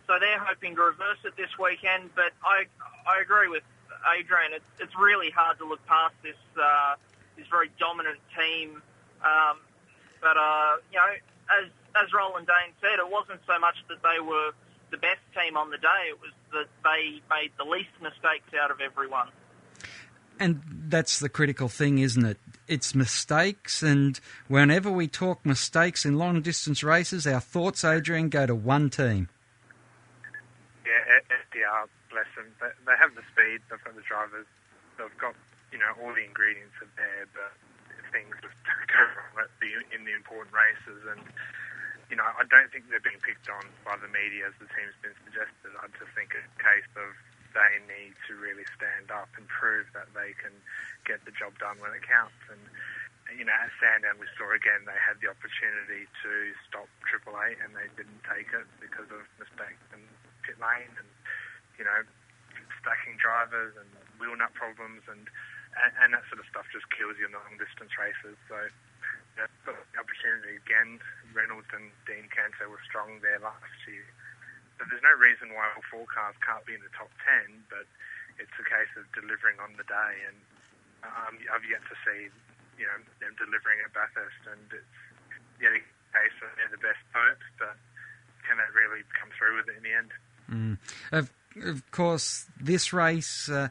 So 0.07 0.19
they're 0.21 0.39
hoping 0.39 0.77
to 0.77 0.83
reverse 0.83 1.19
it 1.25 1.37
this 1.37 1.59
weekend. 1.59 2.11
But 2.15 2.33
I 2.45 2.67
I 3.07 3.21
agree 3.21 3.49
with 3.49 3.63
Adrian. 4.19 4.53
It's 4.53 4.69
it's 4.81 4.97
really 4.99 5.31
hard 5.31 5.59
to 5.59 5.67
look 5.67 5.85
past 5.87 6.15
this. 6.23 6.37
Uh, 6.61 6.97
this 7.37 7.47
very 7.49 7.71
dominant 7.79 8.19
team. 8.37 8.83
Um, 9.25 9.59
but 10.21 10.37
uh, 10.37 10.77
you 10.93 10.99
know, 10.99 11.13
as 11.63 11.71
as 11.97 12.13
Roland 12.13 12.47
Dane 12.47 12.75
said, 12.81 12.99
it 12.99 13.11
wasn't 13.11 13.41
so 13.47 13.59
much 13.59 13.77
that 13.89 14.03
they 14.03 14.21
were 14.21 14.51
the 14.91 14.97
best 14.97 15.21
team 15.37 15.57
on 15.57 15.71
the 15.71 15.79
day; 15.79 16.09
it 16.09 16.21
was 16.21 16.33
that 16.53 16.69
they 16.83 17.21
made 17.31 17.53
the 17.59 17.65
least 17.65 17.91
mistakes 18.01 18.53
out 18.61 18.71
of 18.71 18.81
everyone. 18.81 19.29
And 20.41 20.63
that's 20.89 21.21
the 21.21 21.29
critical 21.29 21.69
thing, 21.69 21.99
isn't 21.99 22.25
it? 22.25 22.39
It's 22.67 22.95
mistakes, 22.95 23.83
and 23.83 24.19
whenever 24.49 24.91
we 24.91 25.07
talk 25.07 25.47
mistakes 25.47 26.05
in 26.05 26.19
long 26.19 26.43
distance 26.43 26.83
races, 26.83 27.27
our 27.27 27.41
thoughts, 27.41 27.85
Adrian, 27.85 28.31
go 28.31 28.47
to 28.47 28.55
one 28.55 28.91
team. 28.91 29.29
Yeah, 30.85 31.25
SDR, 31.33 31.89
bless 32.13 32.29
them. 32.37 32.53
They, 32.61 32.97
have 33.01 33.17
the 33.17 33.25
speed, 33.33 33.65
they've 33.73 33.81
got 33.81 33.97
the 33.97 34.05
drivers, 34.05 34.47
they've 35.01 35.17
got 35.17 35.33
you 35.75 35.83
know, 35.83 35.91
all 35.99 36.15
the 36.15 36.23
ingredients 36.23 36.79
are 36.79 36.95
there, 36.95 37.27
but 37.35 37.51
things 38.15 38.31
just 38.39 38.55
go 38.95 39.03
wrong 39.35 39.51
in 39.91 40.07
the 40.07 40.15
important 40.15 40.55
races. 40.55 41.03
And, 41.11 41.19
you 42.07 42.15
know, 42.15 42.23
I 42.23 42.47
don't 42.47 42.71
think 42.71 42.87
they're 42.87 43.03
being 43.03 43.19
picked 43.19 43.51
on 43.51 43.67
by 43.83 43.99
the 43.99 44.07
media 44.07 44.47
as 44.47 44.55
the 44.63 44.71
team's 44.71 44.95
been 45.03 45.19
suggested. 45.27 45.75
I 45.83 45.91
just 45.99 46.15
think 46.15 46.31
it's 46.39 46.47
a 46.47 46.63
case 46.63 46.87
of 46.95 47.11
they 47.59 47.83
need 47.91 48.15
to 48.31 48.39
really 48.39 48.67
stand 48.79 49.11
up 49.11 49.35
and 49.35 49.51
prove 49.51 49.91
that 49.99 50.07
they 50.15 50.39
can 50.39 50.55
get 51.03 51.27
the 51.27 51.35
job 51.35 51.59
done 51.59 51.83
when 51.83 51.91
it 51.91 52.07
counts. 52.07 52.39
And, 52.47 52.63
you 53.35 53.43
know, 53.43 53.55
at 53.59 53.75
Sandown 53.83 54.23
we 54.23 54.31
saw 54.39 54.47
again 54.55 54.87
they 54.87 54.99
had 54.99 55.19
the 55.19 55.27
opportunity 55.27 56.07
to 56.23 56.33
stop 56.67 56.87
Triple 57.03 57.35
Eight 57.47 57.59
and 57.63 57.75
they 57.75 57.91
didn't 57.99 58.23
take 58.27 58.51
it 58.55 58.67
because 58.79 59.11
of 59.11 59.23
mistakes 59.43 59.83
in 59.91 60.03
pit 60.45 60.61
lane 60.61 60.93
and, 61.01 61.11
you 61.81 61.85
know, 61.85 62.05
stacking 62.81 63.17
drivers 63.17 63.75
and 63.81 63.89
wheel 64.21 64.37
nut 64.37 64.53
problems 64.55 65.03
and 65.09 65.27
and, 65.75 65.91
and 66.07 66.09
that 66.15 66.23
sort 66.31 66.39
of 66.39 66.47
stuff 66.47 66.71
just 66.71 66.87
kills 66.95 67.19
you 67.19 67.27
in 67.27 67.35
the 67.35 67.43
long 67.43 67.59
distance 67.59 67.91
races. 67.99 68.39
So 68.47 68.57
yeah, 69.35 69.51
the 69.67 69.75
opportunity 69.99 70.55
again. 70.63 71.03
Reynolds 71.35 71.67
and 71.75 71.91
Dean 72.07 72.31
Canto 72.31 72.71
were 72.71 72.79
strong 72.87 73.19
there 73.19 73.43
last 73.43 73.75
year. 73.91 74.07
So 74.79 74.87
there's 74.87 75.03
no 75.03 75.19
reason 75.19 75.51
why 75.51 75.67
all 75.75 75.83
four 75.91 76.07
cars 76.07 76.39
can't 76.39 76.63
be 76.63 76.79
in 76.79 76.83
the 76.87 76.95
top 76.95 77.11
ten, 77.27 77.67
but 77.67 77.91
it's 78.39 78.55
a 78.55 78.67
case 78.67 78.91
of 78.95 79.03
delivering 79.11 79.59
on 79.59 79.75
the 79.75 79.87
day. 79.87 80.15
And 80.31 80.39
um, 81.03 81.35
I've 81.51 81.67
yet 81.67 81.83
to 81.91 81.97
see, 82.07 82.31
you 82.79 82.87
know, 82.87 82.99
them 83.19 83.35
delivering 83.35 83.83
at 83.83 83.91
Bathurst, 83.91 84.43
and 84.47 84.63
it's 84.71 84.95
yet 85.59 85.75
a 85.75 85.83
case 86.15 86.37
of 86.43 86.55
they're 86.55 86.71
the 86.71 86.79
best 86.79 87.03
hopes, 87.11 87.47
but 87.59 87.75
can 88.47 88.63
they 88.63 88.71
really 88.71 89.03
come 89.19 89.35
through 89.35 89.59
with 89.59 89.67
it 89.67 89.79
in 89.79 89.83
the 89.83 89.95
end? 89.95 90.15
Mm. 90.51 90.79
Of, 91.13 91.31
of 91.63 91.91
course, 91.91 92.47
this 92.61 92.93
race. 92.93 93.49
Uh, 93.49 93.69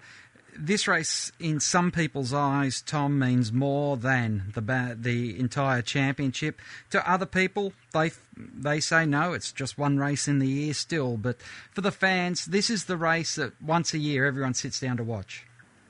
this 0.56 0.88
race, 0.88 1.32
in 1.40 1.60
some 1.60 1.92
people's 1.92 2.32
eyes, 2.32 2.82
Tom 2.82 3.18
means 3.18 3.52
more 3.52 3.98
than 3.98 4.52
the 4.54 4.96
the 5.00 5.40
entire 5.40 5.82
championship. 5.82 6.62
To 6.92 7.10
other 7.10 7.26
people, 7.26 7.74
they 7.92 8.12
they 8.38 8.80
say 8.80 9.06
no, 9.06 9.34
it's 9.34 9.52
just 9.52 9.78
one 9.78 9.98
race 9.98 10.28
in 10.28 10.40
the 10.40 10.48
year 10.48 10.74
still. 10.74 11.18
But 11.18 11.42
for 11.72 11.82
the 11.82 11.92
fans, 11.92 12.46
this 12.46 12.70
is 12.70 12.86
the 12.86 12.98
race 12.98 13.36
that 13.36 13.60
once 13.62 13.94
a 13.94 13.98
year 13.98 14.26
everyone 14.26 14.54
sits 14.54 14.80
down 14.80 14.98
to 14.98 15.04
watch. 15.04 15.46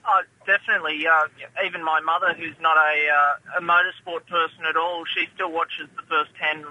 Oh, 0.06 0.22
definitely. 0.46 1.06
Uh, 1.08 1.28
even 1.66 1.84
my 1.84 2.00
mother, 2.02 2.34
who's 2.34 2.56
not 2.60 2.78
a, 2.78 3.08
uh, 3.10 3.60
a 3.60 3.62
motorsport 3.62 4.28
person 4.28 4.66
at 4.68 4.76
all, 4.76 5.06
she 5.06 5.28
still 5.34 5.52
watches 5.52 5.88
the 5.96 6.04
first 6.04 6.32
ten 6.40 6.66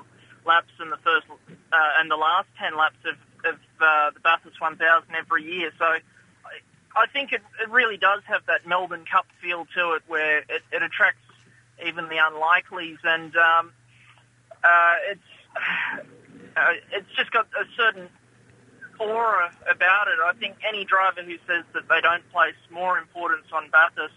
laps 0.45 0.73
and 0.79 0.93
the 0.93 0.99
first 0.99 1.27
uh, 1.31 1.77
and 2.01 2.11
the 2.11 2.17
last 2.17 2.49
ten 2.59 2.77
laps 2.77 2.97
of, 3.07 3.17
of 3.45 3.57
uh, 3.81 4.11
the 4.15 4.21
Bathurst 4.21 4.61
1000 4.61 5.15
every 5.15 5.45
year. 5.45 5.71
So 5.79 5.85
I, 5.85 7.07
think 7.13 7.33
it, 7.33 7.43
it 7.61 7.71
really 7.71 7.97
does 7.97 8.23
have 8.27 8.47
that 8.47 8.67
Melbourne 8.67 9.05
Cup 9.11 9.27
feel 9.41 9.67
to 9.77 9.93
it, 9.93 10.03
where 10.07 10.39
it, 10.39 10.63
it 10.73 10.83
attracts 10.83 11.21
even 11.85 12.09
the 12.09 12.17
unlikelies, 12.17 12.99
and 13.05 13.35
um, 13.37 13.73
uh, 14.63 14.95
it's 15.11 15.31
uh, 16.57 16.73
it's 16.93 17.09
just 17.17 17.31
got 17.33 17.47
a 17.59 17.65
certain 17.77 18.09
aura 18.99 19.53
about 19.71 20.09
it. 20.09 20.19
I 20.25 20.33
think 20.39 20.57
any 20.67 20.85
driver 20.85 21.23
who 21.23 21.37
says 21.47 21.65
that 21.75 21.89
they 21.89 22.01
don't 22.01 22.29
place 22.33 22.59
more 22.71 22.99
importance 22.99 23.47
on 23.53 23.71
Bathurst, 23.71 24.15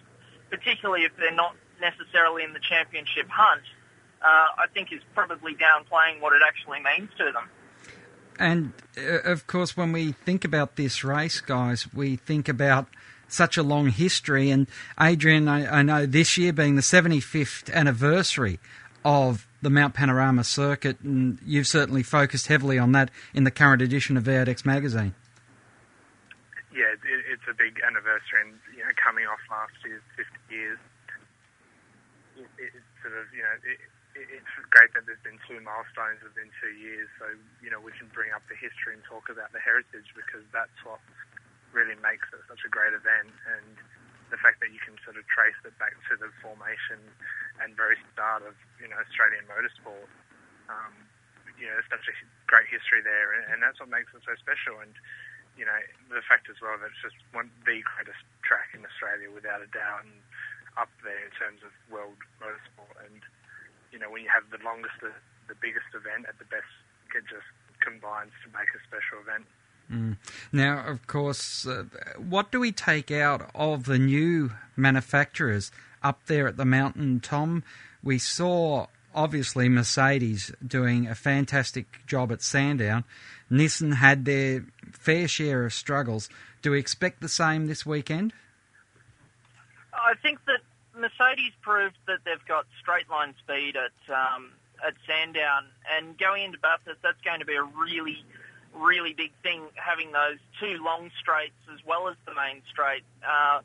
particularly 0.50 1.04
if 1.06 1.16
they're 1.18 1.34
not 1.34 1.56
necessarily 1.82 2.44
in 2.44 2.54
the 2.54 2.60
championship 2.60 3.28
hunt, 3.30 3.64
uh, 4.22 4.48
I 4.58 4.68
think 4.74 4.92
is 4.92 5.02
probably 5.14 5.56
downplaying 5.56 6.22
what 6.22 6.34
it 6.34 6.42
actually 6.46 6.80
means 6.82 7.10
to 7.18 7.32
them. 7.32 7.50
And 8.40 8.74
uh, 8.98 9.22
of 9.24 9.48
course, 9.48 9.78
when 9.78 9.92
we 9.92 10.12
think 10.12 10.44
about 10.46 10.76
this 10.76 11.04
race, 11.04 11.42
guys, 11.42 11.92
we 11.94 12.18
think 12.18 12.50
about 12.50 12.88
such 13.28 13.58
a 13.58 13.64
long 13.64 13.90
history. 13.90 14.50
And 14.50 14.68
Adrian, 15.00 15.48
I, 15.48 15.80
I 15.80 15.82
know 15.82 16.06
this 16.06 16.38
year 16.38 16.54
being 16.54 16.76
the 16.76 16.82
75th 16.82 17.72
anniversary 17.74 18.60
of 19.04 19.48
the 19.62 19.70
Mount 19.70 19.94
Panorama 19.94 20.44
circuit, 20.44 21.00
and 21.02 21.40
you've 21.46 21.68
certainly 21.68 22.04
focused 22.04 22.48
heavily 22.48 22.78
on 22.78 22.92
that 22.94 23.10
in 23.34 23.44
the 23.44 23.52
current 23.52 23.82
edition 23.82 24.18
of 24.18 24.24
V8X 24.24 24.66
magazine. 24.66 25.14
Yeah, 26.74 26.94
it's 27.32 27.48
a 27.50 27.54
big 27.54 27.80
anniversary, 27.86 28.42
and 28.46 28.60
you 28.76 28.84
know, 28.84 28.92
coming 29.02 29.26
off 29.26 29.40
last 29.50 29.74
year's 29.86 30.02
50 30.18 30.32
years, 30.54 30.78
it, 32.38 32.74
sort 33.02 33.14
of 33.16 33.26
you 33.34 33.42
know. 33.42 33.56
It's 34.16 34.54
great 34.72 34.96
that 34.96 35.04
there's 35.04 35.22
been 35.28 35.40
two 35.44 35.60
milestones 35.60 36.24
within 36.24 36.48
two 36.64 36.72
years, 36.80 37.12
so 37.20 37.28
you 37.60 37.68
know 37.68 37.84
we 37.84 37.92
can 38.00 38.08
bring 38.16 38.32
up 38.32 38.44
the 38.48 38.56
history 38.56 38.96
and 38.96 39.04
talk 39.04 39.28
about 39.28 39.52
the 39.52 39.60
heritage 39.60 40.08
because 40.16 40.48
that's 40.56 40.80
what 40.88 41.04
really 41.76 42.00
makes 42.00 42.24
it 42.32 42.40
such 42.48 42.64
a 42.64 42.72
great 42.72 42.96
event. 42.96 43.36
And 43.52 43.76
the 44.32 44.40
fact 44.40 44.64
that 44.64 44.72
you 44.72 44.80
can 44.80 44.96
sort 45.04 45.20
of 45.20 45.28
trace 45.28 45.60
it 45.68 45.76
back 45.78 45.94
to 46.08 46.16
the 46.16 46.32
formation 46.40 47.04
and 47.60 47.76
very 47.76 48.00
start 48.16 48.48
of 48.48 48.56
you 48.80 48.88
know 48.88 48.96
Australian 49.04 49.44
motorsport, 49.52 50.08
um, 50.72 50.96
you 51.60 51.68
know, 51.68 51.76
there's 51.76 51.92
such 51.92 52.08
a 52.08 52.16
great 52.48 52.72
history 52.72 53.04
there, 53.04 53.36
and, 53.36 53.56
and 53.56 53.58
that's 53.60 53.80
what 53.84 53.92
makes 53.92 54.16
it 54.16 54.24
so 54.24 54.36
special. 54.40 54.80
And 54.80 54.96
you 55.60 55.68
know, 55.68 55.80
the 56.12 56.24
fact 56.24 56.48
as 56.48 56.60
well 56.64 56.80
that 56.80 56.92
it's 56.92 57.04
just 57.04 57.20
one 57.36 57.52
the 57.68 57.84
greatest 57.84 58.24
track 58.48 58.72
in 58.72 58.84
Australia 58.88 59.28
without 59.28 59.60
a 59.60 59.70
doubt, 59.76 60.08
and 60.08 60.24
up 60.80 60.92
there 61.04 61.24
in 61.24 61.32
terms 61.36 61.64
of 61.64 61.72
world 61.88 62.20
motorsport 62.40 62.96
and 63.08 63.24
you 63.96 64.02
know, 64.02 64.12
when 64.12 64.22
you 64.22 64.30
have 64.30 64.44
the 64.52 64.64
longest, 64.64 64.94
the, 65.02 65.12
the 65.48 65.56
biggest 65.62 65.88
event 65.96 66.26
at 66.28 66.38
the 66.38 66.44
best, 66.46 66.68
it 67.16 67.24
just 67.32 67.48
combines 67.80 68.32
to 68.44 68.52
make 68.52 68.68
a 68.76 68.82
special 68.84 69.24
event. 69.24 69.46
Mm. 69.90 70.18
Now, 70.52 70.86
of 70.86 71.08
course, 71.08 71.66
uh, 71.66 71.86
what 72.18 72.52
do 72.52 72.60
we 72.60 72.74
take 72.74 73.10
out 73.10 73.50
of 73.56 73.86
the 73.86 73.98
new 73.98 74.52
manufacturers 74.76 75.72
up 76.04 76.26
there 76.26 76.46
at 76.46 76.58
the 76.58 76.66
mountain, 76.66 77.22
Tom? 77.22 77.64
We 78.04 78.20
saw 78.20 78.88
obviously 79.14 79.70
Mercedes 79.70 80.52
doing 80.66 81.08
a 81.08 81.16
fantastic 81.16 82.06
job 82.06 82.34
at 82.34 82.42
Sandown. 82.42 83.06
Nissan 83.50 83.96
had 83.96 84.26
their 84.26 84.66
fair 84.92 85.30
share 85.30 85.66
of 85.66 85.74
struggles. 85.74 86.28
Do 86.62 86.72
we 86.72 86.80
expect 86.80 87.22
the 87.22 87.30
same 87.30 87.68
this 87.68 87.86
weekend? 87.86 88.34
I 89.94 90.16
think 90.22 90.44
that 90.48 90.60
Mercedes 90.98 91.54
proved 91.62 91.98
that 92.08 92.20
they've 92.26 92.46
got 92.48 92.66
straight 92.80 93.10
line 93.10 93.36
speed 93.44 93.76
at 93.76 93.96
um, 94.14 94.52
at 94.86 94.94
Sandown, 95.08 95.66
and 95.96 96.18
going 96.18 96.44
into 96.44 96.58
Bathurst, 96.60 97.00
that's 97.02 97.22
going 97.22 97.40
to 97.40 97.46
be 97.46 97.56
a 97.56 97.64
really, 97.64 98.24
really 98.74 99.14
big 99.14 99.32
thing. 99.44 99.64
Having 99.76 100.12
those 100.12 100.40
two 100.60 100.84
long 100.84 101.12
straights 101.20 101.60
as 101.74 101.80
well 101.86 102.08
as 102.08 102.16
the 102.26 102.34
main 102.34 102.62
straight. 102.70 103.04
Uh, 103.26 103.62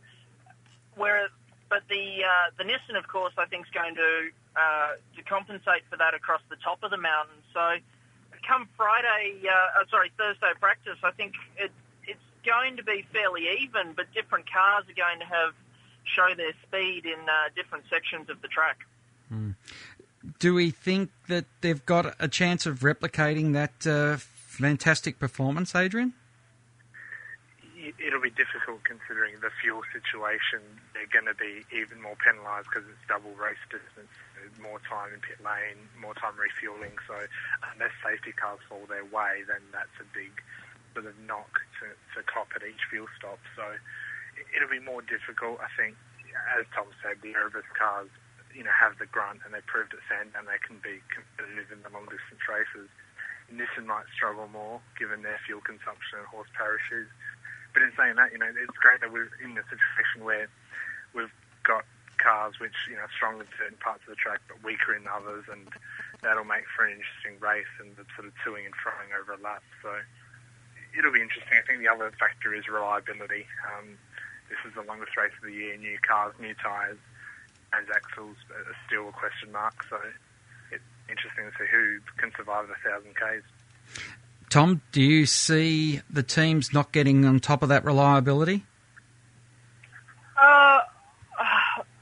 where, 0.97 1.29
but 1.69 1.83
the 1.89 2.25
uh, 2.25 2.51
the 2.59 2.65
Nissan, 2.65 2.99
of 2.99 3.09
course, 3.09 3.35
I 3.39 3.47
think 3.47 3.67
is 3.67 3.73
going 3.73 3.95
to 3.95 4.31
uh, 4.57 4.89
to 5.17 5.23
compensate 5.23 5.83
for 5.89 5.97
that 5.97 6.15
across 6.15 6.43
the 6.51 6.57
top 6.57 6.83
of 6.83 6.91
the 6.91 6.99
mountain. 6.99 7.37
So, 7.55 7.77
come 8.47 8.69
Friday, 8.77 9.43
uh, 9.47 9.85
sorry 9.91 10.11
Thursday 10.19 10.53
practice, 10.59 10.99
I 11.03 11.13
think 11.13 11.35
it 11.57 11.71
it's 12.07 12.21
going 12.45 12.77
to 12.77 12.83
be 12.83 13.07
fairly 13.13 13.47
even, 13.63 13.93
but 13.95 14.13
different 14.15 14.51
cars 14.51 14.85
are 14.89 14.99
going 14.99 15.21
to 15.21 15.27
have 15.27 15.55
show 16.15 16.35
their 16.37 16.53
speed 16.67 17.07
in 17.07 17.21
uh, 17.29 17.49
different 17.55 17.85
sections 17.91 18.29
of 18.29 18.41
the 18.43 18.49
track. 18.49 18.79
Mm. 19.33 19.55
Do 20.39 20.55
we 20.55 20.71
think 20.71 21.11
that 21.29 21.47
they've 21.61 21.85
got 21.87 22.15
a 22.19 22.29
chance 22.29 22.67
of 22.67 22.81
replicating 22.81 23.53
that 23.55 23.87
uh, 23.87 24.19
fantastic 24.19 25.19
performance, 25.19 25.75
Adrian? 25.75 26.13
It'll 27.81 28.21
be 28.21 28.31
difficult 28.31 28.85
considering 28.85 29.41
the 29.41 29.49
fuel 29.63 29.81
situation. 29.89 30.61
They're 30.93 31.09
going 31.09 31.25
to 31.25 31.35
be 31.35 31.65
even 31.73 32.03
more 32.03 32.17
penalised 32.21 32.69
because 32.69 32.85
it's 32.85 33.01
double 33.09 33.33
race 33.41 33.61
distance, 33.73 34.13
more 34.61 34.81
time 34.85 35.17
in 35.17 35.21
pit 35.25 35.41
lane, 35.41 35.89
more 35.97 36.13
time 36.13 36.37
refueling. 36.37 36.93
So 37.09 37.17
unless 37.73 37.97
safety 38.05 38.37
cars 38.37 38.61
fall 38.69 38.85
their 38.85 39.05
way, 39.09 39.49
then 39.49 39.65
that's 39.73 39.97
a 39.97 40.07
big 40.13 40.33
sort 40.93 41.07
of 41.07 41.17
knock 41.25 41.65
to, 41.81 41.89
to 42.17 42.21
cop 42.29 42.53
at 42.55 42.63
each 42.63 42.85
fuel 42.91 43.09
stop. 43.17 43.41
So 43.57 43.65
it'll 44.55 44.73
be 44.73 44.83
more 44.83 45.03
difficult. 45.03 45.61
I 45.61 45.71
think, 45.77 45.97
as 46.59 46.65
Tom 46.75 46.89
said, 47.03 47.21
the 47.23 47.35
Erebus 47.35 47.67
cars, 47.77 48.11
you 48.55 48.65
know, 48.65 48.75
have 48.75 48.99
the 48.99 49.07
grunt, 49.07 49.41
and 49.45 49.55
they 49.55 49.63
proved 49.67 49.95
it 49.95 50.03
at 50.03 50.07
Sandown 50.11 50.47
they 50.47 50.61
can 50.61 50.83
be 50.83 50.99
competitive 51.11 51.71
in 51.71 51.81
the 51.83 51.91
long 51.91 52.11
distance 52.11 52.43
races. 52.51 52.91
Nissan 53.51 53.87
might 53.87 54.07
struggle 54.15 54.47
more 54.47 54.79
given 54.95 55.23
their 55.23 55.39
fuel 55.43 55.61
consumption 55.61 56.23
and 56.23 56.27
horsepower 56.31 56.79
issues. 56.79 57.11
But 57.75 57.83
in 57.83 57.91
saying 57.99 58.17
that, 58.19 58.31
you 58.31 58.39
know, 58.39 58.51
it's 58.51 58.79
great 58.79 59.03
that 59.03 59.11
we're 59.11 59.31
in 59.43 59.59
a 59.59 59.67
situation 59.67 60.23
where 60.23 60.51
we've 61.15 61.35
got 61.63 61.87
cars 62.19 62.59
which, 62.61 62.75
you 62.87 62.95
know, 62.95 63.07
are 63.07 63.15
strong 63.15 63.41
in 63.41 63.47
certain 63.59 63.79
parts 63.79 64.05
of 64.07 64.15
the 64.15 64.21
track 64.21 64.43
but 64.47 64.63
weaker 64.63 64.95
in 64.95 65.07
others, 65.07 65.47
and 65.51 65.67
that'll 66.23 66.47
make 66.47 66.67
for 66.71 66.87
an 66.87 66.99
interesting 66.99 67.39
race 67.41 67.71
and 67.81 67.97
the 67.97 68.05
sort 68.15 68.29
of 68.29 68.35
toing 68.45 68.67
and 68.67 68.75
froing 68.77 69.11
over 69.15 69.35
a 69.35 69.41
lap. 69.41 69.63
So 69.83 69.95
it'll 70.97 71.15
be 71.15 71.23
interesting. 71.23 71.55
I 71.55 71.65
think 71.67 71.81
the 71.81 71.91
other 71.91 72.13
factor 72.19 72.55
is 72.55 72.69
reliability. 72.69 73.47
Um, 73.67 73.99
this 74.51 74.59
is 74.67 74.75
the 74.75 74.83
longest 74.83 75.17
race 75.17 75.33
of 75.41 75.49
the 75.49 75.55
year. 75.55 75.77
New 75.79 75.97
cars, 76.07 76.35
new 76.39 76.55
tyres, 76.55 76.99
and 77.73 77.87
axles 77.95 78.37
are 78.51 78.77
still 78.87 79.09
a 79.09 79.13
question 79.13 79.53
mark. 79.53 79.85
So 79.89 79.97
it's 80.73 80.83
interesting 81.09 81.45
to 81.47 81.53
see 81.57 81.71
who 81.71 81.99
can 82.19 82.33
survive 82.37 82.67
the 82.69 82.75
thousand 82.85 83.15
k's. 83.15 83.43
Tom, 84.51 84.83
do 84.91 85.01
you 85.01 85.27
see 85.27 86.03
the 86.11 86.25
teams 86.25 86.75
not 86.75 86.91
getting 86.91 87.25
on 87.25 87.39
top 87.39 87.63
of 87.63 87.69
that 87.69 87.85
reliability? 87.85 88.65
Uh, 90.37 90.81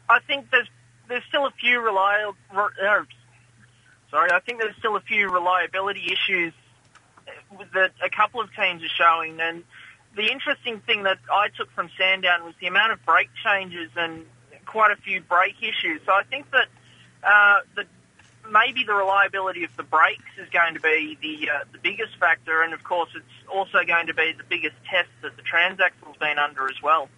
I 0.08 0.20
think 0.26 0.50
there's 0.50 0.68
there's 1.08 1.24
still 1.28 1.46
a 1.46 1.52
few 1.60 1.80
reliable. 1.80 2.34
Uh, 2.50 3.04
sorry, 4.10 4.30
I 4.32 4.40
think 4.40 4.60
there's 4.60 4.76
still 4.76 4.96
a 4.96 5.00
few 5.00 5.30
reliability 5.30 6.10
issues 6.10 6.54
that 7.74 7.92
a 8.02 8.08
couple 8.08 8.40
of 8.40 8.48
teams 8.54 8.82
are 8.82 8.88
showing, 8.88 9.38
and 9.40 9.64
the 10.18 10.32
interesting 10.32 10.80
thing 10.80 11.04
that 11.04 11.18
I 11.32 11.48
took 11.56 11.70
from 11.70 11.88
Sandown 11.96 12.44
was 12.44 12.54
the 12.60 12.66
amount 12.66 12.92
of 12.92 13.04
brake 13.06 13.30
changes 13.42 13.88
and 13.96 14.26
quite 14.66 14.90
a 14.90 14.96
few 14.96 15.20
brake 15.20 15.62
issues. 15.62 16.00
So 16.04 16.12
I 16.12 16.24
think 16.24 16.50
that 16.50 16.66
uh, 17.22 17.60
the 17.76 17.84
maybe 18.50 18.82
the 18.84 18.94
reliability 18.94 19.62
of 19.62 19.70
the 19.76 19.84
brakes 19.84 20.32
is 20.36 20.48
going 20.50 20.74
to 20.74 20.80
be 20.80 21.16
the 21.22 21.50
uh, 21.50 21.64
the 21.72 21.78
biggest 21.78 22.18
factor, 22.18 22.62
and 22.62 22.74
of 22.74 22.82
course 22.82 23.10
it's 23.14 23.48
also 23.48 23.84
going 23.86 24.08
to 24.08 24.14
be 24.14 24.34
the 24.36 24.44
biggest 24.48 24.74
test 24.90 25.08
that 25.22 25.36
the 25.36 25.42
transaxle's 25.42 26.16
been 26.18 26.38
under 26.38 26.68
as 26.68 26.82
well. 26.82 27.08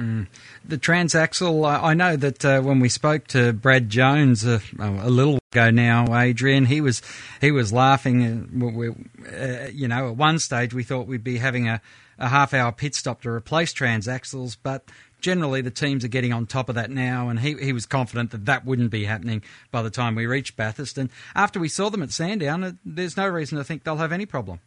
Mm. 0.00 0.28
The 0.64 0.78
transaxle, 0.78 1.64
uh, 1.64 1.84
I 1.84 1.92
know 1.92 2.16
that 2.16 2.42
uh, 2.42 2.62
when 2.62 2.80
we 2.80 2.88
spoke 2.88 3.26
to 3.28 3.52
Brad 3.52 3.90
Jones 3.90 4.46
uh, 4.46 4.60
a 4.78 5.10
little 5.10 5.38
ago 5.52 5.70
now, 5.70 6.18
Adrian, 6.18 6.64
he 6.64 6.80
was 6.80 7.02
he 7.42 7.50
was 7.50 7.70
laughing. 7.70 8.48
We, 8.74 8.88
uh, 8.88 9.68
you 9.70 9.88
know, 9.88 10.08
at 10.08 10.16
one 10.16 10.38
stage 10.38 10.72
we 10.72 10.84
thought 10.84 11.06
we'd 11.06 11.22
be 11.22 11.36
having 11.36 11.68
a, 11.68 11.82
a 12.18 12.28
half 12.28 12.54
hour 12.54 12.72
pit 12.72 12.94
stop 12.94 13.20
to 13.22 13.30
replace 13.30 13.74
transaxles, 13.74 14.56
but 14.62 14.84
generally 15.20 15.60
the 15.60 15.70
teams 15.70 16.02
are 16.02 16.08
getting 16.08 16.32
on 16.32 16.46
top 16.46 16.70
of 16.70 16.76
that 16.76 16.90
now, 16.90 17.28
and 17.28 17.40
he, 17.40 17.54
he 17.56 17.74
was 17.74 17.84
confident 17.84 18.30
that 18.30 18.46
that 18.46 18.64
wouldn't 18.64 18.90
be 18.90 19.04
happening 19.04 19.42
by 19.70 19.82
the 19.82 19.90
time 19.90 20.14
we 20.14 20.24
reached 20.24 20.56
Bathurst. 20.56 20.96
And 20.96 21.10
after 21.34 21.60
we 21.60 21.68
saw 21.68 21.90
them 21.90 22.02
at 22.02 22.10
Sandown, 22.10 22.64
uh, 22.64 22.72
there's 22.86 23.18
no 23.18 23.28
reason 23.28 23.58
to 23.58 23.64
think 23.64 23.84
they'll 23.84 23.96
have 23.98 24.12
any 24.12 24.24
problem. 24.24 24.60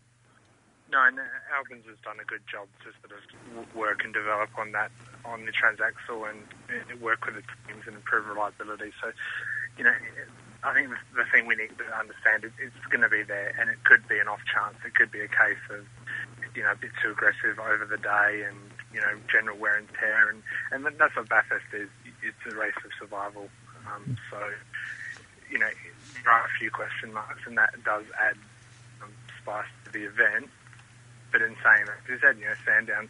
No, 0.91 1.03
and 1.07 1.17
Albans 1.57 1.85
has 1.87 1.97
done 2.03 2.17
a 2.21 2.25
good 2.25 2.41
job 2.45 2.67
to 2.83 2.91
sort 3.01 3.19
of 3.19 3.75
work 3.75 4.03
and 4.03 4.13
develop 4.13 4.49
on 4.59 4.71
that 4.73 4.91
on 5.25 5.45
the 5.45 5.51
transaxle 5.51 6.29
and 6.29 6.43
uh, 6.69 6.97
work 7.01 7.25
with 7.25 7.35
the 7.35 7.43
teams 7.67 7.83
and 7.87 7.95
improve 7.95 8.27
reliability. 8.27 8.91
So, 9.01 9.11
you 9.77 9.83
know, 9.83 9.95
I 10.63 10.73
think 10.73 10.89
the, 11.15 11.25
thing 11.31 11.45
we 11.45 11.55
need 11.55 11.75
to 11.77 11.87
understand 11.91 12.45
is 12.45 12.51
it's 12.59 12.85
going 12.87 13.03
to 13.03 13.09
be 13.09 13.23
there, 13.23 13.51
and 13.59 13.69
it 13.69 13.83
could 13.83 14.07
be 14.07 14.19
an 14.19 14.27
off 14.27 14.39
chance. 14.47 14.75
It 14.85 14.95
could 14.95 15.11
be 15.11 15.19
a 15.19 15.27
case 15.27 15.59
of 15.71 15.83
you 16.55 16.63
know 16.63 16.71
a 16.71 16.75
bit 16.75 16.91
too 17.01 17.11
aggressive 17.11 17.57
over 17.59 17.83
the 17.83 17.97
day 17.97 18.45
and 18.47 18.55
you 18.93 19.01
know 19.01 19.17
general 19.27 19.57
wear 19.57 19.75
and 19.75 19.87
tear, 19.99 20.29
and 20.29 20.43
and 20.71 20.87
that's 20.95 21.15
what 21.15 21.27
Bathurst 21.27 21.67
is. 21.73 21.89
It's 22.23 22.39
a 22.47 22.55
race 22.55 22.79
of 22.85 22.91
survival. 22.95 23.49
Um, 23.91 24.17
so, 24.31 24.39
you 25.51 25.59
know, 25.59 25.67
there 26.23 26.31
are 26.31 26.45
a 26.45 26.53
few 26.59 26.71
question 26.71 27.11
marks, 27.13 27.41
and 27.45 27.57
that 27.57 27.75
does 27.83 28.05
add 28.19 28.37
um, 29.03 29.11
spice 29.41 29.67
to 29.85 29.91
the 29.91 30.05
event. 30.07 30.49
But 31.31 31.41
in 31.41 31.55
saying 31.59 31.85
that, 31.91 31.99
as 32.07 32.21
said, 32.21 32.37
you 32.37 32.45
know, 32.45 32.55
Sandown, 32.63 33.09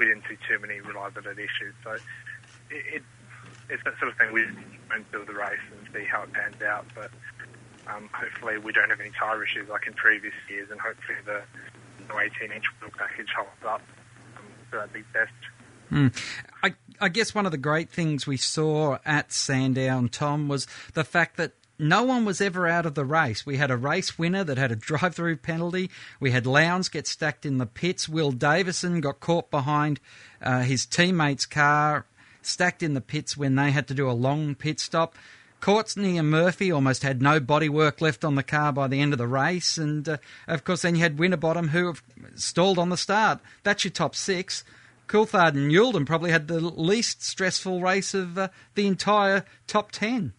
we 0.00 0.06
didn't 0.06 0.24
see 0.26 0.38
too 0.48 0.58
many 0.58 0.80
reliability 0.80 1.44
issues. 1.44 1.74
So 1.84 1.92
it, 1.92 2.02
it 2.70 3.02
it's 3.68 3.84
that 3.84 3.98
sort 3.98 4.10
of 4.10 4.16
thing 4.16 4.32
we 4.32 4.46
won't 4.88 5.10
build 5.12 5.28
the 5.28 5.34
race 5.34 5.60
and 5.70 5.86
see 5.94 6.08
how 6.08 6.22
it 6.22 6.32
pans 6.32 6.60
out. 6.62 6.86
But 6.94 7.10
um, 7.86 8.08
hopefully 8.12 8.58
we 8.58 8.72
don't 8.72 8.88
have 8.88 8.98
any 8.98 9.10
tyre 9.10 9.44
issues 9.44 9.68
like 9.68 9.86
in 9.86 9.92
previous 9.92 10.34
years, 10.48 10.70
and 10.70 10.80
hopefully 10.80 11.18
the 11.24 11.42
18-inch 12.08 12.64
wheel 12.80 12.90
package 12.96 13.28
holds 13.36 13.64
up 13.64 13.82
um, 14.36 14.44
for 14.70 14.76
that 14.78 14.92
big 14.92 15.04
test. 15.12 15.32
Mm. 15.92 16.16
I, 16.62 16.74
I 17.00 17.08
guess 17.08 17.34
one 17.34 17.46
of 17.46 17.52
the 17.52 17.58
great 17.58 17.90
things 17.90 18.26
we 18.26 18.36
saw 18.36 18.98
at 19.04 19.32
Sandown, 19.32 20.08
Tom, 20.08 20.48
was 20.48 20.66
the 20.94 21.04
fact 21.04 21.36
that 21.36 21.52
no 21.80 22.02
one 22.02 22.24
was 22.24 22.40
ever 22.40 22.68
out 22.68 22.86
of 22.86 22.94
the 22.94 23.04
race. 23.04 23.46
We 23.46 23.56
had 23.56 23.70
a 23.70 23.76
race 23.76 24.18
winner 24.18 24.44
that 24.44 24.58
had 24.58 24.70
a 24.70 24.76
drive 24.76 25.14
through 25.14 25.36
penalty. 25.36 25.90
We 26.20 26.30
had 26.30 26.46
Lowndes 26.46 26.88
get 26.88 27.06
stacked 27.06 27.46
in 27.46 27.58
the 27.58 27.66
pits. 27.66 28.08
Will 28.08 28.32
Davison 28.32 29.00
got 29.00 29.20
caught 29.20 29.50
behind 29.50 30.00
uh, 30.42 30.60
his 30.60 30.86
teammate's 30.86 31.46
car, 31.46 32.06
stacked 32.42 32.82
in 32.82 32.94
the 32.94 33.00
pits 33.00 33.36
when 33.36 33.56
they 33.56 33.70
had 33.70 33.88
to 33.88 33.94
do 33.94 34.10
a 34.10 34.12
long 34.12 34.54
pit 34.54 34.80
stop. 34.80 35.16
Courtney 35.60 36.16
and 36.16 36.30
Murphy 36.30 36.72
almost 36.72 37.02
had 37.02 37.20
no 37.20 37.38
bodywork 37.38 38.00
left 38.00 38.24
on 38.24 38.34
the 38.34 38.42
car 38.42 38.72
by 38.72 38.88
the 38.88 39.00
end 39.00 39.12
of 39.12 39.18
the 39.18 39.26
race. 39.26 39.76
And 39.76 40.08
uh, 40.08 40.16
of 40.48 40.64
course, 40.64 40.82
then 40.82 40.94
you 40.94 41.02
had 41.02 41.18
Winterbottom 41.18 41.68
who 41.68 41.94
stalled 42.34 42.78
on 42.78 42.88
the 42.88 42.96
start. 42.96 43.40
That's 43.62 43.84
your 43.84 43.90
top 43.90 44.14
six. 44.14 44.64
Coulthard 45.06 45.54
and 45.54 45.72
Youlden 45.72 46.06
probably 46.06 46.30
had 46.30 46.48
the 46.48 46.60
least 46.60 47.22
stressful 47.22 47.80
race 47.80 48.14
of 48.14 48.38
uh, 48.38 48.48
the 48.74 48.86
entire 48.86 49.44
top 49.66 49.90
ten. 49.90 50.32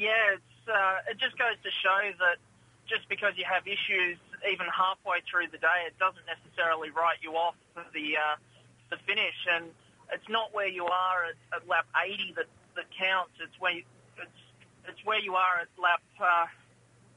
Yeah, 0.00 0.40
it's, 0.40 0.64
uh, 0.64 1.12
it 1.12 1.20
just 1.20 1.36
goes 1.36 1.60
to 1.60 1.68
show 1.84 2.00
that 2.24 2.40
just 2.88 3.04
because 3.12 3.36
you 3.36 3.44
have 3.44 3.68
issues 3.68 4.16
even 4.48 4.64
halfway 4.72 5.20
through 5.28 5.52
the 5.52 5.60
day, 5.60 5.84
it 5.84 5.92
doesn't 6.00 6.24
necessarily 6.24 6.88
write 6.88 7.20
you 7.20 7.36
off 7.36 7.52
for 7.76 7.84
the 7.92 8.16
uh, 8.16 8.40
the 8.88 8.96
finish. 9.04 9.36
And 9.44 9.68
it's 10.08 10.24
not 10.32 10.56
where 10.56 10.72
you 10.72 10.88
are 10.88 11.28
at, 11.28 11.36
at 11.52 11.68
lap 11.68 11.84
80 11.92 12.32
that, 12.40 12.48
that 12.80 12.88
counts. 12.96 13.36
It's 13.44 13.52
where 13.60 13.76
you, 13.76 13.84
it's 14.16 14.40
it's 14.88 15.04
where 15.04 15.20
you 15.20 15.36
are 15.36 15.60
at 15.60 15.68
lap 15.76 16.00
uh, 16.16 16.48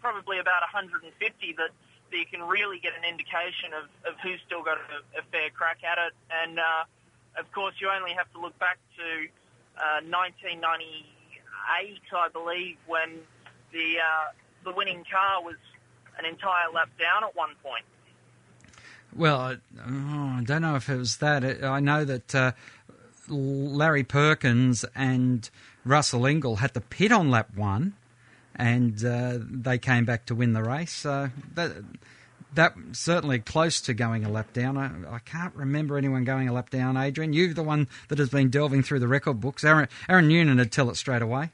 probably 0.04 0.44
about 0.44 0.60
150 0.68 1.08
that 1.08 1.72
that 2.12 2.18
you 2.20 2.28
can 2.28 2.44
really 2.44 2.84
get 2.84 3.00
an 3.00 3.08
indication 3.08 3.72
of, 3.72 3.88
of 4.04 4.20
who's 4.20 4.44
still 4.44 4.62
got 4.62 4.75
a, 4.75 5.00
a 5.18 5.24
fair 5.32 5.48
crack 5.56 5.80
at 5.88 5.96
it. 6.04 6.12
And 6.28 6.60
uh, 6.60 6.84
of 7.40 7.48
course, 7.56 7.80
you 7.80 7.88
only 7.88 8.12
have 8.12 8.28
to 8.36 8.44
look 8.44 8.60
back 8.60 8.75
to 9.00 9.08
uh, 9.80 10.04
1998, 11.69 12.13
I 12.13 12.29
believe, 12.29 12.77
when 12.88 13.19
the 13.72 14.00
uh, 14.00 14.31
the 14.63 14.72
winning 14.75 15.03
car 15.12 15.43
was 15.43 15.55
an 16.17 16.25
entire 16.25 16.69
lap 16.74 16.89
down 17.00 17.24
at 17.24 17.36
one 17.36 17.51
point. 17.63 17.86
Well, 19.15 19.39
I, 19.39 19.53
oh, 19.79 20.38
I 20.39 20.43
don't 20.43 20.62
know 20.62 20.75
if 20.75 20.89
it 20.89 20.98
was 20.98 21.17
that. 21.17 21.63
I 21.63 21.79
know 21.79 22.03
that 22.05 22.33
uh, 22.33 22.51
Larry 23.27 24.03
Perkins 24.03 24.86
and 24.95 25.50
Russell 25.86 26.22
Ingall 26.22 26.60
had 26.60 26.74
to 26.74 26.81
pit 26.81 27.12
on 27.12 27.29
lap 27.29 27.50
one, 27.55 27.93
and 28.55 29.03
uh, 29.03 29.38
they 29.39 29.77
came 29.77 30.05
back 30.05 30.25
to 30.27 30.36
win 30.36 30.53
the 30.53 30.63
race. 30.63 30.93
So 30.93 31.29
that 31.55 31.72
that 32.55 32.75
certainly 32.91 33.39
close 33.39 33.81
to 33.81 33.93
going 33.93 34.25
a 34.25 34.29
lap 34.29 34.53
down. 34.53 34.77
I, 34.77 35.15
I, 35.15 35.19
can't 35.19 35.55
remember 35.55 35.98
anyone 35.98 36.24
going 36.24 36.48
a 36.48 36.53
lap 36.53 36.69
down. 36.69 36.98
Adrian, 36.98 37.33
you're 37.33 37.53
the 37.53 37.63
one 37.63 37.88
that 38.10 38.19
has 38.19 38.29
been 38.29 38.50
delving 38.50 38.83
through 38.83 39.00
the 39.00 39.07
record 39.07 39.39
books. 39.39 39.63
Aaron, 39.63 39.88
Aaron 40.07 40.27
Noonan 40.27 40.57
would 40.57 40.72
tell 40.72 40.89
it 40.89 40.95
straight 40.95 41.22
away. 41.22 41.51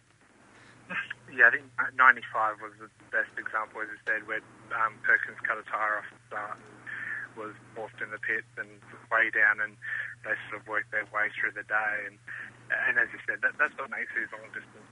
Yeah, 1.40 1.48
I 1.48 1.56
think 1.56 1.72
95 1.96 2.60
was 2.60 2.76
the 2.84 2.92
best 3.16 3.32
example, 3.40 3.80
as 3.80 3.88
you 3.88 3.96
said, 4.04 4.28
where 4.28 4.44
um, 4.76 5.00
Perkins 5.08 5.40
cut 5.48 5.56
a 5.56 5.64
tyre 5.72 6.04
off 6.04 6.12
the 6.12 6.20
start 6.28 6.60
was 7.40 7.56
forced 7.72 7.96
in 8.04 8.12
the 8.12 8.20
pits 8.20 8.52
and 8.60 8.68
way 9.08 9.32
down, 9.32 9.64
and 9.64 9.80
they 10.28 10.36
sort 10.52 10.60
of 10.60 10.68
worked 10.68 10.92
their 10.92 11.08
way 11.16 11.32
through 11.40 11.56
the 11.56 11.64
day. 11.64 11.96
And 12.12 12.20
and 12.70 13.00
as 13.00 13.08
you 13.16 13.20
said, 13.24 13.40
that, 13.42 13.56
that's 13.58 13.74
what 13.80 13.90
makes 13.90 14.12
these 14.14 14.30
long 14.36 14.52
distance 14.52 14.90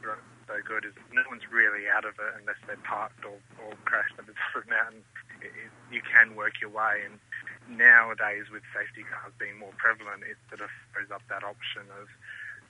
so 0.48 0.56
good 0.64 0.88
is 0.88 0.96
no 1.12 1.22
one's 1.28 1.46
really 1.52 1.92
out 1.92 2.08
of 2.08 2.16
it 2.16 2.32
unless 2.40 2.58
they're 2.66 2.80
parked 2.88 3.22
or, 3.28 3.36
or 3.62 3.76
crashed 3.84 4.16
at 4.16 4.26
the 4.26 4.34
top 4.34 4.64
of 4.64 4.66
the 4.66 4.72
mountain. 4.72 5.04
It, 5.44 5.52
it, 5.52 5.72
you 5.92 6.02
can 6.02 6.34
work 6.40 6.64
your 6.64 6.72
way, 6.72 7.04
and 7.04 7.20
nowadays 7.68 8.48
with 8.48 8.64
safety 8.72 9.04
cars 9.04 9.36
being 9.36 9.60
more 9.60 9.76
prevalent, 9.76 10.24
it 10.24 10.40
sort 10.48 10.64
of 10.64 10.72
throws 10.96 11.12
up 11.12 11.22
that 11.28 11.44
option 11.44 11.84
of, 12.00 12.08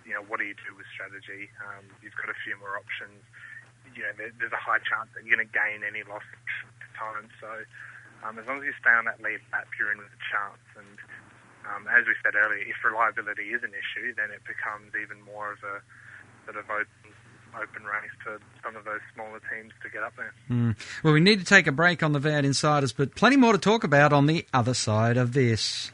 you 0.03 0.17
know, 0.17 0.25
what 0.25 0.41
do 0.41 0.45
you 0.49 0.57
do 0.57 0.73
with 0.73 0.89
strategy? 0.89 1.53
Um, 1.61 1.85
you've 2.01 2.17
got 2.17 2.33
a 2.33 2.37
few 2.41 2.57
more 2.57 2.75
options. 2.75 3.21
You 3.93 4.09
know, 4.09 4.13
there, 4.17 4.33
there's 4.35 4.53
a 4.57 4.59
high 4.59 4.81
chance 4.81 5.07
that 5.13 5.23
you're 5.23 5.37
going 5.37 5.45
to 5.45 5.53
gain 5.53 5.85
any 5.85 6.01
lost 6.03 6.27
time. 6.97 7.29
So 7.37 7.63
um, 8.25 8.41
as 8.41 8.49
long 8.49 8.59
as 8.59 8.65
you 8.65 8.75
stay 8.81 8.91
on 8.91 9.05
that 9.05 9.21
lead 9.21 9.39
lap, 9.53 9.69
you're 9.77 9.93
in 9.93 10.01
with 10.01 10.11
a 10.11 10.23
chance. 10.27 10.65
And 10.75 10.97
um, 11.69 11.83
as 11.87 12.09
we 12.09 12.17
said 12.25 12.33
earlier, 12.33 12.65
if 12.65 12.81
reliability 12.81 13.53
is 13.53 13.61
an 13.61 13.71
issue, 13.77 14.17
then 14.17 14.33
it 14.33 14.41
becomes 14.43 14.97
even 14.97 15.21
more 15.21 15.53
of 15.53 15.61
a 15.61 15.79
sort 16.47 16.57
of 16.57 16.65
open 16.71 17.11
open 17.55 17.83
race 17.83 18.11
for 18.23 18.39
some 18.63 18.75
of 18.75 18.85
those 18.85 18.99
smaller 19.13 19.39
teams 19.51 19.73
to 19.83 19.89
get 19.89 20.03
up 20.03 20.13
there. 20.15 20.33
Mm. 20.49 20.75
Well, 21.03 21.13
we 21.13 21.19
need 21.19 21.39
to 21.39 21.45
take 21.45 21.67
a 21.67 21.71
break 21.71 22.03
on 22.03 22.13
the 22.13 22.19
V8 22.19 22.43
Insiders, 22.43 22.93
but 22.93 23.15
plenty 23.15 23.37
more 23.37 23.53
to 23.53 23.57
talk 23.57 23.83
about 23.83 24.13
on 24.13 24.25
the 24.25 24.45
other 24.53 24.73
side 24.73 25.17
of 25.17 25.33
this. 25.33 25.91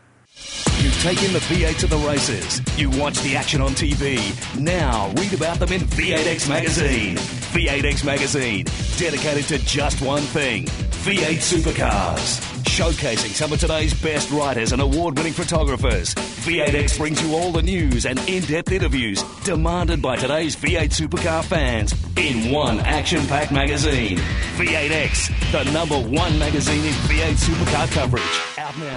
You've 0.79 0.99
taken 1.01 1.31
the 1.31 1.39
V8 1.39 1.79
to 1.79 1.87
the 1.87 1.97
races. 1.97 2.61
You 2.77 2.89
watch 2.89 3.19
the 3.21 3.35
action 3.35 3.61
on 3.61 3.71
TV. 3.71 4.17
Now 4.59 5.13
read 5.15 5.33
about 5.33 5.59
them 5.59 5.71
in 5.71 5.81
V8X 5.81 6.49
Magazine. 6.49 7.17
V8X 7.17 8.03
Magazine, 8.03 8.65
dedicated 8.97 9.45
to 9.45 9.59
just 9.59 10.01
one 10.01 10.23
thing 10.23 10.65
V8 10.65 11.37
supercars 11.37 12.52
showcasing 12.73 13.29
some 13.29 13.53
of 13.53 13.59
today's 13.59 13.93
best 14.01 14.31
writers 14.31 14.71
and 14.71 14.81
award 14.81 15.15
winning 15.15 15.31
photographers. 15.31 16.15
V8X 16.15 16.97
brings 16.97 17.21
you 17.21 17.35
all 17.35 17.51
the 17.51 17.61
news 17.61 18.07
and 18.07 18.17
in 18.27 18.41
depth 18.45 18.71
interviews 18.71 19.21
demanded 19.43 20.01
by 20.01 20.15
today's 20.15 20.55
V8 20.55 20.89
supercar 20.89 21.43
fans 21.43 21.93
in 22.17 22.51
one 22.51 22.79
action 22.79 23.23
packed 23.27 23.51
magazine. 23.51 24.17
V8X, 24.57 25.51
the 25.51 25.71
number 25.71 25.99
one 25.99 26.39
magazine 26.39 26.83
in 26.83 26.93
V8 27.05 27.35
supercar 27.35 27.91
coverage. 27.91 28.23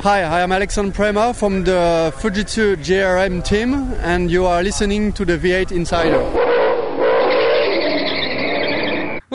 Hi, 0.02 0.22
I 0.22 0.40
am 0.40 0.52
Alexandre 0.52 0.96
Prémat 0.96 1.36
from 1.36 1.64
the 1.64 2.14
Fujitsu 2.16 2.76
JRM 2.76 3.44
team, 3.44 3.74
and 4.00 4.30
you 4.30 4.46
are 4.46 4.62
listening 4.62 5.12
to 5.12 5.26
the 5.26 5.36
V8 5.36 5.70
Insider. 5.70 6.55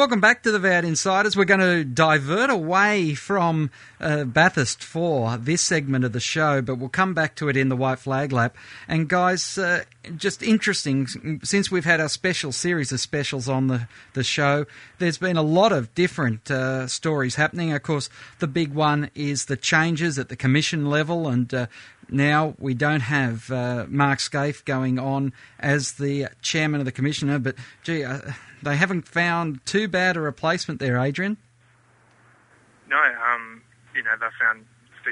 Welcome 0.02 0.20
back 0.20 0.42
to 0.42 0.52
the 0.52 0.58
V8 0.58 0.84
Insiders. 0.84 1.38
We're 1.38 1.46
going 1.46 1.60
to 1.60 1.84
divert 1.84 2.50
away 2.50 3.14
from 3.14 3.70
uh, 4.00 4.24
Bathurst 4.24 4.84
for 4.84 5.38
this 5.38 5.62
segment 5.62 6.04
of 6.04 6.12
the 6.12 6.20
show, 6.20 6.60
but 6.60 6.80
we'll 6.80 6.90
come 6.90 7.14
back 7.14 7.36
to 7.36 7.50
it 7.50 7.56
in 7.56 7.70
the 7.70 7.76
White 7.76 8.00
Flag 8.00 8.32
Lap. 8.32 8.56
And 8.88 9.08
guys, 9.08 9.60
uh, 9.60 9.84
just 10.18 10.42
interesting, 10.42 11.40
since 11.44 11.70
we've 11.70 11.86
had 11.86 12.00
our 12.00 12.10
special 12.10 12.52
series 12.52 12.92
of 12.92 13.00
specials 13.00 13.48
on 13.48 13.68
the, 13.68 13.88
the 14.14 14.24
show, 14.24 14.66
there's 14.98 15.20
been 15.20 15.38
a 15.38 15.44
lot 15.44 15.72
of 15.72 15.94
different 15.94 16.50
uh, 16.50 16.88
stories 16.88 17.36
happening. 17.36 17.72
Of 17.72 17.84
course, 17.84 18.10
the 18.40 18.48
big 18.48 18.74
one 18.74 19.12
is 19.14 19.46
the 19.46 19.56
changes 19.56 20.18
at 20.18 20.30
the 20.30 20.36
commission 20.36 20.90
level, 20.90 21.28
and 21.28 21.54
uh, 21.54 21.68
now 22.12 22.56
we 22.60 22.74
don't 22.74 23.02
have 23.02 23.50
uh, 23.52 23.86
Mark 23.88 24.20
Skaife 24.20 24.64
going 24.66 25.00
on 25.00 25.34
as 25.60 25.94
the 25.94 26.28
chairman 26.42 26.82
of 26.82 26.86
the 26.86 26.92
commissioner, 26.92 27.40
but 27.40 27.56
gee, 27.84 28.04
uh, 28.04 28.20
they 28.62 28.76
haven't 28.76 29.08
found 29.08 29.66
too 29.66 29.88
bad 29.88 30.18
a 30.18 30.22
replacement 30.22 30.80
there, 30.80 31.00
Adrian. 31.00 31.38
No, 32.90 32.98
um, 32.98 33.62
you 33.96 34.04
know, 34.04 34.12
they 34.20 34.28
found 34.40 34.66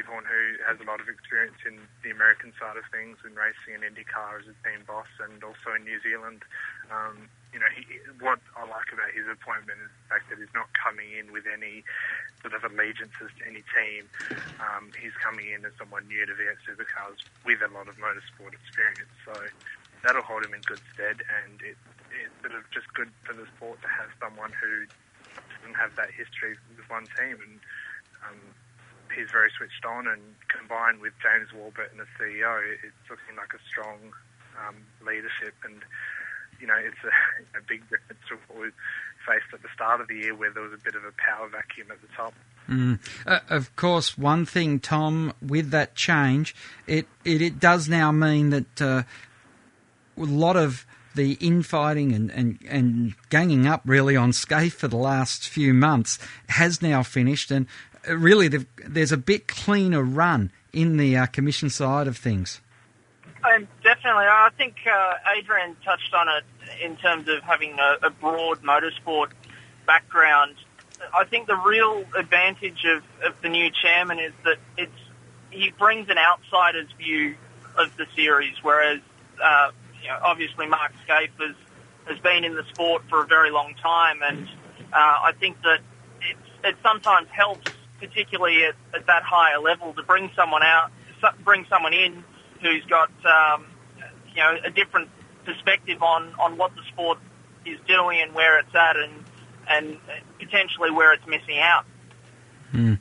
Who 0.08 0.56
has 0.64 0.80
a 0.80 0.88
lot 0.88 1.04
of 1.04 1.12
experience 1.12 1.60
in 1.68 1.76
the 2.08 2.12
American 2.16 2.56
side 2.56 2.80
of 2.80 2.88
things, 2.88 3.20
in 3.28 3.36
racing 3.36 3.76
and 3.76 3.84
IndyCar 3.84 4.40
as 4.40 4.48
a 4.48 4.56
team 4.64 4.88
boss, 4.88 5.12
and 5.20 5.44
also 5.44 5.76
in 5.76 5.84
New 5.84 6.00
Zealand. 6.00 6.48
Um, 6.88 7.28
you 7.52 7.60
know, 7.60 7.68
he, 7.76 7.84
what 8.24 8.40
I 8.56 8.64
like 8.64 8.94
about 8.96 9.12
his 9.12 9.28
appointment 9.28 9.82
is 9.84 9.92
the 9.92 10.08
fact 10.08 10.32
that 10.32 10.40
he's 10.40 10.54
not 10.56 10.72
coming 10.72 11.12
in 11.20 11.36
with 11.36 11.44
any 11.52 11.84
sort 12.40 12.56
of 12.56 12.64
allegiances 12.64 13.28
to 13.28 13.42
any 13.44 13.66
team. 13.76 14.08
Um, 14.64 14.96
he's 14.96 15.16
coming 15.20 15.52
in 15.52 15.68
as 15.68 15.76
someone 15.76 16.08
new 16.08 16.24
to 16.24 16.32
V8 16.32 16.64
Supercars 16.64 17.20
with 17.44 17.60
a 17.60 17.72
lot 17.74 17.92
of 17.92 18.00
motorsport 18.00 18.56
experience. 18.56 19.12
So 19.28 19.36
that'll 20.04 20.24
hold 20.24 20.48
him 20.48 20.56
in 20.56 20.64
good 20.64 20.82
stead, 20.96 21.20
and 21.28 21.60
it, 21.60 21.76
it's 22.16 22.36
sort 22.40 22.56
of 22.56 22.64
just 22.72 22.88
good 22.96 23.12
for 23.28 23.36
the 23.36 23.48
sport 23.58 23.84
to 23.84 23.90
have 23.92 24.08
someone 24.24 24.56
who 24.56 24.88
doesn't 25.60 25.76
have 25.76 25.92
that 26.00 26.12
history 26.16 26.56
with 26.72 26.88
one 26.88 27.12
team. 27.20 27.36
And 27.36 27.56
um, 28.24 28.40
he's 29.12 29.32
very 29.32 29.52
switched 29.56 29.86
on, 29.86 30.08
and 30.08 30.22
combined 30.48 31.02
with 31.02 31.14
James 31.22 31.54
Warburton, 31.54 31.98
the 31.98 32.08
CEO, 32.18 32.62
it's 32.84 33.10
looking 33.10 33.36
like 33.36 33.54
a 33.54 33.62
strong 33.68 34.14
um, 34.58 34.76
leadership. 35.06 35.56
And 35.64 35.84
you 36.60 36.68
know, 36.68 36.78
it's 36.78 37.00
a, 37.04 37.58
a 37.58 37.62
big 37.68 37.82
difference 37.90 38.22
to 38.30 38.38
what 38.48 38.62
we 38.62 38.70
faced 39.28 39.54
at 39.54 39.62
the 39.62 39.70
start 39.74 40.02
of 40.02 40.08
the 40.08 40.16
year, 40.16 40.36
where 40.36 40.52
there 40.52 40.64
was 40.64 40.74
a 40.74 40.84
bit 40.84 40.96
of 40.96 41.04
a 41.04 41.14
power 41.18 41.48
vacuum 41.48 41.88
at 41.92 42.02
the 42.02 42.08
top. 42.16 42.34
Mm. 42.70 43.00
Uh, 43.26 43.40
of 43.50 43.76
course, 43.76 44.18
one 44.18 44.46
thing, 44.46 44.80
Tom, 44.80 45.34
with 45.42 45.72
that 45.72 45.96
change, 45.96 46.56
it 46.86 47.08
it, 47.26 47.42
it 47.42 47.60
does 47.60 47.90
now 47.90 48.12
mean 48.12 48.52
that 48.52 48.82
uh, 48.82 49.04
a 50.18 50.24
lot 50.24 50.56
of 50.56 50.86
the 51.16 51.34
infighting 51.42 52.14
and, 52.14 52.30
and, 52.32 52.60
and 52.70 53.16
ganging 53.30 53.66
up 53.66 53.82
really 53.84 54.16
on 54.16 54.32
Skaife 54.32 54.74
for 54.74 54.88
the 54.88 54.98
last 54.98 55.50
few 55.50 55.74
months 55.74 56.20
has 56.50 56.82
now 56.82 57.02
finished, 57.04 57.50
and 57.52 57.66
really 58.08 58.48
there's 58.48 59.12
a 59.12 59.18
bit 59.18 59.48
cleaner 59.48 60.04
run 60.04 60.52
in 60.74 60.98
the 60.98 61.18
uh, 61.18 61.26
commission 61.28 61.70
side 61.70 62.08
of 62.08 62.18
things. 62.18 62.62
Um, 63.44 63.68
definitely. 63.84 64.26
I 64.26 64.50
think 64.58 64.76
uh, 64.86 65.14
Adrian 65.38 65.76
touched 65.86 66.14
on 66.14 66.28
it 66.28 66.44
in 66.84 66.98
terms 66.98 67.28
of 67.30 67.42
having 67.44 67.78
a, 67.80 68.08
a 68.08 68.10
broad 68.10 68.62
motorsport 68.62 69.30
background. 69.86 70.56
I 71.14 71.24
think 71.24 71.48
the 71.48 71.56
real 71.56 72.04
advantage 72.18 72.86
of, 72.86 73.04
of 73.26 73.42
the 73.42 73.50
new 73.50 73.72
chairman 73.72 74.20
is 74.20 74.34
that 74.44 74.58
it's 74.78 74.92
he 75.52 75.72
brings 75.72 76.10
an 76.10 76.18
outsider's 76.18 76.92
view 76.98 77.36
of 77.78 77.96
the 77.98 78.06
series, 78.16 78.56
whereas 78.62 79.00
uh, 79.42 79.72
you 80.02 80.10
know, 80.10 80.20
obviously 80.22 80.68
Mark 80.68 80.92
Skaife 81.08 81.30
has, 81.40 81.56
has 82.06 82.20
been 82.20 82.44
in 82.44 82.56
the 82.56 82.64
sport 82.66 83.04
for 83.10 83.24
a 83.24 83.28
very 83.28 83.52
long 83.52 83.74
time, 83.82 84.20
and 84.22 84.48
uh, 84.94 84.96
I 84.96 85.32
think 85.40 85.62
that 85.64 85.80
it's, 86.22 86.50
it 86.64 86.76
sometimes 86.84 87.28
helps, 87.30 87.72
particularly 88.00 88.64
at, 88.66 88.76
at 88.94 89.06
that 89.08 89.24
higher 89.24 89.60
level, 89.60 89.94
to 89.94 90.04
bring 90.04 90.30
someone 90.36 90.64
out, 90.64 90.92
bring 91.44 91.66
someone 91.70 91.94
in 91.94 92.24
who's 92.62 92.84
got 92.86 93.10
um, 93.26 93.66
you 94.30 94.38
know 94.38 94.58
a 94.66 94.72
different 94.72 95.10
perspective 95.46 96.02
on, 96.02 96.34
on 96.40 96.58
what 96.58 96.76
the 96.76 96.82
sport 96.92 97.18
is 97.66 97.78
doing 97.88 98.20
and 98.22 98.34
where 98.34 98.60
it's 98.60 98.74
at, 98.76 98.96
and 98.98 99.24
and 99.68 99.98
potentially 100.40 100.92
where 100.92 101.14
it's 101.14 101.26
missing 101.28 101.60
out. 101.60 101.86
Mm. 102.74 103.00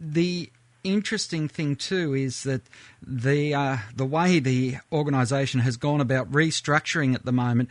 The 0.00 0.50
interesting 0.84 1.48
thing 1.48 1.76
too 1.76 2.14
is 2.14 2.44
that 2.44 2.62
the 3.02 3.54
uh, 3.54 3.78
the 3.94 4.06
way 4.06 4.38
the 4.38 4.76
organisation 4.92 5.60
has 5.60 5.76
gone 5.76 6.00
about 6.00 6.30
restructuring 6.30 7.14
at 7.14 7.24
the 7.24 7.32
moment 7.32 7.68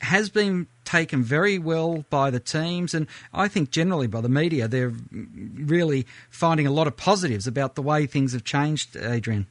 has 0.00 0.30
been 0.30 0.66
taken 0.84 1.22
very 1.22 1.58
well 1.58 2.04
by 2.10 2.30
the 2.30 2.40
teams, 2.40 2.94
and 2.94 3.06
I 3.32 3.48
think 3.48 3.70
generally 3.70 4.06
by 4.06 4.20
the 4.20 4.28
media. 4.28 4.66
They're 4.66 4.92
really 5.12 6.06
finding 6.30 6.66
a 6.66 6.70
lot 6.70 6.86
of 6.86 6.96
positives 6.96 7.46
about 7.46 7.74
the 7.74 7.82
way 7.82 8.06
things 8.06 8.32
have 8.32 8.44
changed, 8.44 8.96
Adrian. 8.96 9.46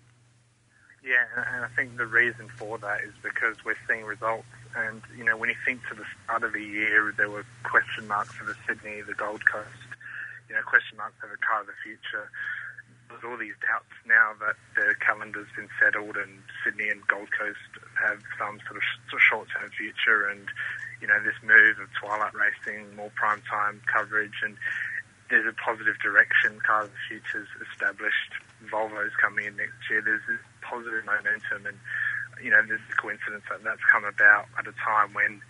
Yeah, 1.04 1.26
and 1.36 1.66
I 1.66 1.68
think 1.76 1.98
the 1.98 2.06
reason 2.06 2.50
for 2.58 2.78
that 2.80 3.02
is 3.02 3.14
because 3.24 3.64
we're 3.64 3.78
seeing 3.88 4.06
results. 4.06 4.46
And, 4.76 5.02
you 5.18 5.24
know, 5.24 5.36
when 5.36 5.50
you 5.50 5.56
think 5.66 5.82
to 5.90 5.96
the 5.96 6.06
start 6.24 6.44
of 6.44 6.54
the 6.54 6.64
year, 6.64 7.14
there 7.18 7.30
were 7.30 7.46
question 7.64 8.08
marks 8.08 8.34
for 8.34 8.46
the 8.46 8.56
Sydney, 8.68 9.02
the 9.02 9.16
Gold 9.16 9.44
Coast, 9.46 9.90
you 10.48 10.56
know, 10.56 10.62
question 10.62 10.98
marks 10.98 11.16
over 11.24 11.38
car 11.38 11.62
of 11.62 11.68
the 11.68 11.74
future. 11.84 12.30
There's 13.10 13.24
all 13.24 13.38
these 13.38 13.58
doubts 13.66 13.90
now 14.06 14.34
that 14.40 14.56
the 14.76 14.94
calendar's 15.00 15.50
been 15.56 15.70
settled 15.82 16.16
and 16.16 16.44
Sydney 16.64 16.90
and 16.90 17.02
Gold 17.08 17.30
Coast 17.32 17.58
have 18.02 18.20
some 18.38 18.60
sort 18.68 18.78
of 18.78 18.84
short-term 19.20 19.70
future 19.76 20.28
and, 20.28 20.48
you 21.02 21.08
know, 21.08 21.20
this 21.24 21.36
move 21.44 21.80
of 21.80 21.88
twilight 22.00 22.34
racing, 22.34 22.96
more 22.96 23.12
prime 23.16 23.42
time 23.50 23.82
coverage 23.86 24.40
and 24.44 24.58
there's 25.30 25.46
a 25.46 25.54
positive 25.54 25.98
direction. 26.02 26.60
Car 26.66 26.84
of 26.84 26.92
the 26.92 27.02
Future's 27.08 27.48
established. 27.72 28.34
Volvo's 28.68 29.14
coming 29.22 29.46
in 29.46 29.56
next 29.56 29.78
year. 29.90 30.02
There's 30.02 30.26
this 30.28 30.42
positive 30.62 31.06
momentum, 31.06 31.70
and 31.70 31.78
you 32.44 32.50
know, 32.50 32.62
there's 32.66 32.82
a 32.92 32.98
coincidence 32.98 33.46
that 33.50 33.64
that's 33.64 33.84
come 33.92 34.04
about 34.04 34.50
at 34.58 34.68
a 34.68 34.76
time 34.82 35.14
when 35.14 35.42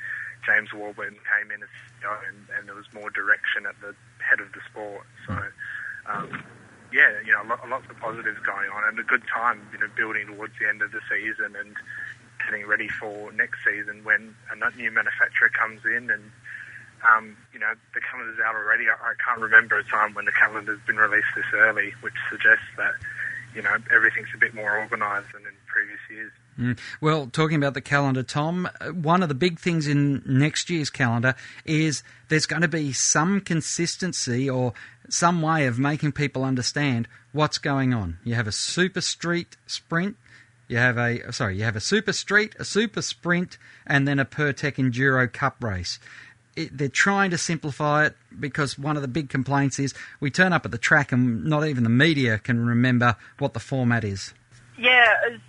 James 0.46 0.72
Warburton 0.74 1.18
came 1.26 1.52
in 1.52 1.64
as 1.64 1.72
CEO, 1.72 2.12
and, 2.28 2.38
and 2.60 2.68
there 2.68 2.76
was 2.76 2.88
more 2.94 3.10
direction 3.10 3.66
at 3.66 3.80
the 3.82 3.96
head 4.20 4.40
of 4.40 4.52
the 4.52 4.62
sport. 4.70 5.08
So, 5.26 5.36
um, 6.06 6.44
yeah, 6.92 7.22
you 7.24 7.32
know, 7.32 7.46
lots 7.68 7.86
of 7.90 7.98
positives 7.98 8.40
going 8.46 8.70
on, 8.70 8.84
and 8.88 9.00
a 9.00 9.08
good 9.08 9.24
time, 9.32 9.64
you 9.72 9.80
know, 9.80 9.90
building 9.96 10.28
towards 10.28 10.54
the 10.60 10.68
end 10.68 10.82
of 10.82 10.92
the 10.92 11.02
season 11.08 11.56
and 11.56 11.74
getting 12.50 12.66
ready 12.66 12.88
for 12.88 13.32
next 13.34 13.60
season 13.64 14.04
when 14.04 14.36
a 14.52 14.78
new 14.78 14.92
manufacturer 14.92 15.50
comes 15.50 15.86
in 15.86 16.10
and 16.10 16.32
um, 17.16 17.38
you 17.54 17.60
know, 17.60 17.72
the 17.94 18.02
calendar's 18.02 18.40
out 18.46 18.56
already. 18.56 18.86
I, 18.90 19.12
I, 19.12 19.14
can't 19.24 19.40
remember 19.40 19.78
a 19.78 19.84
time 19.84 20.14
when 20.14 20.26
the 20.26 20.32
calendar's 20.32 20.80
been 20.86 20.98
released 20.98 21.30
this 21.36 21.46
early, 21.54 21.94
which 22.02 22.16
suggests 22.30 22.66
that, 22.76 22.94
you 23.56 23.62
know, 23.62 23.78
everything's 23.90 24.28
a 24.36 24.38
bit 24.38 24.54
more 24.54 24.78
organised 24.78 25.32
than 25.32 25.44
in 25.44 25.54
previous 25.66 26.00
years. 26.10 26.32
Mm. 26.60 26.78
Well, 27.00 27.28
talking 27.28 27.56
about 27.56 27.74
the 27.74 27.82
calendar, 27.82 28.22
Tom, 28.22 28.68
uh, 28.82 28.90
one 28.90 29.24
of 29.24 29.30
the 29.30 29.36
big 29.36 29.60
things 29.60 29.88
in 29.88 30.22
next 30.26 30.70
year's 30.70 30.90
calendar 30.90 31.36
is 31.64 32.04
there's 32.28 32.46
going 32.46 32.64
to 32.64 32.68
be 32.68 32.92
some 32.92 33.40
consistency 33.40 34.50
or 34.50 34.74
some 35.08 35.42
way 35.42 35.68
of 35.68 35.80
making 35.80 36.12
people 36.12 36.44
understand 36.44 37.08
what's 37.32 37.58
going 37.58 37.94
on. 37.94 38.18
You 38.26 38.36
have 38.36 38.48
a 38.48 38.52
super 38.52 39.02
street 39.02 39.56
sprint, 39.68 40.18
you 40.70 40.78
have 40.78 40.98
a 40.98 41.34
sorry, 41.34 41.58
you 41.58 41.64
have 41.66 41.76
a 41.76 41.82
super 41.82 42.14
street, 42.14 42.56
a 42.58 42.64
super 42.64 43.02
sprint, 43.02 43.58
and 43.86 44.08
then 44.08 44.20
a 44.20 44.26
Pirtek 44.26 44.76
Enduro 44.76 45.32
Cup 45.32 45.62
race 45.62 46.00
it, 46.60 46.78
they're 46.78 46.90
trying 46.90 47.32
to 47.32 47.38
simplify 47.38 48.06
it 48.06 48.16
because 48.40 48.78
one 48.78 48.96
of 48.96 49.02
the 49.02 49.08
big 49.08 49.30
complaints 49.30 49.80
is 49.80 49.94
we 50.20 50.30
turn 50.30 50.54
up 50.54 50.66
at 50.66 50.72
the 50.72 50.78
track 50.78 51.12
and 51.12 51.46
not 51.46 51.66
even 51.68 51.84
the 51.84 51.90
media 51.90 52.38
can 52.38 52.66
remember 52.66 53.16
what 53.38 53.54
the 53.54 53.60
format 53.60 54.04
is. 54.04 54.34
Yeah, 54.78 55.14
as, 55.32 55.40